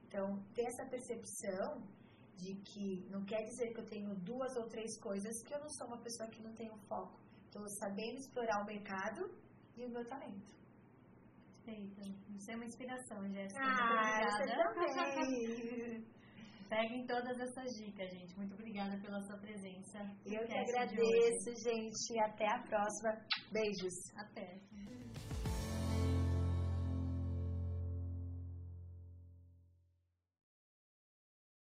[0.08, 1.86] Então, ter essa percepção
[2.36, 5.68] de que não quer dizer que eu tenho duas ou três coisas, que eu não
[5.68, 7.20] sou uma pessoa que não tem um foco.
[7.44, 9.30] Estou sabendo explorar o mercado
[9.76, 10.52] e o meu talento.
[11.64, 12.32] Perfeito.
[12.32, 13.62] Você é uma inspiração, Jéssica.
[13.62, 16.04] Ah, você também.
[16.68, 18.36] Peguem todas essas dicas, gente.
[18.36, 19.98] Muito obrigada pela sua presença.
[20.24, 22.20] Eu que agradeço, gente.
[22.20, 23.10] Até a próxima.
[23.52, 23.94] Beijos.
[24.16, 24.60] Até.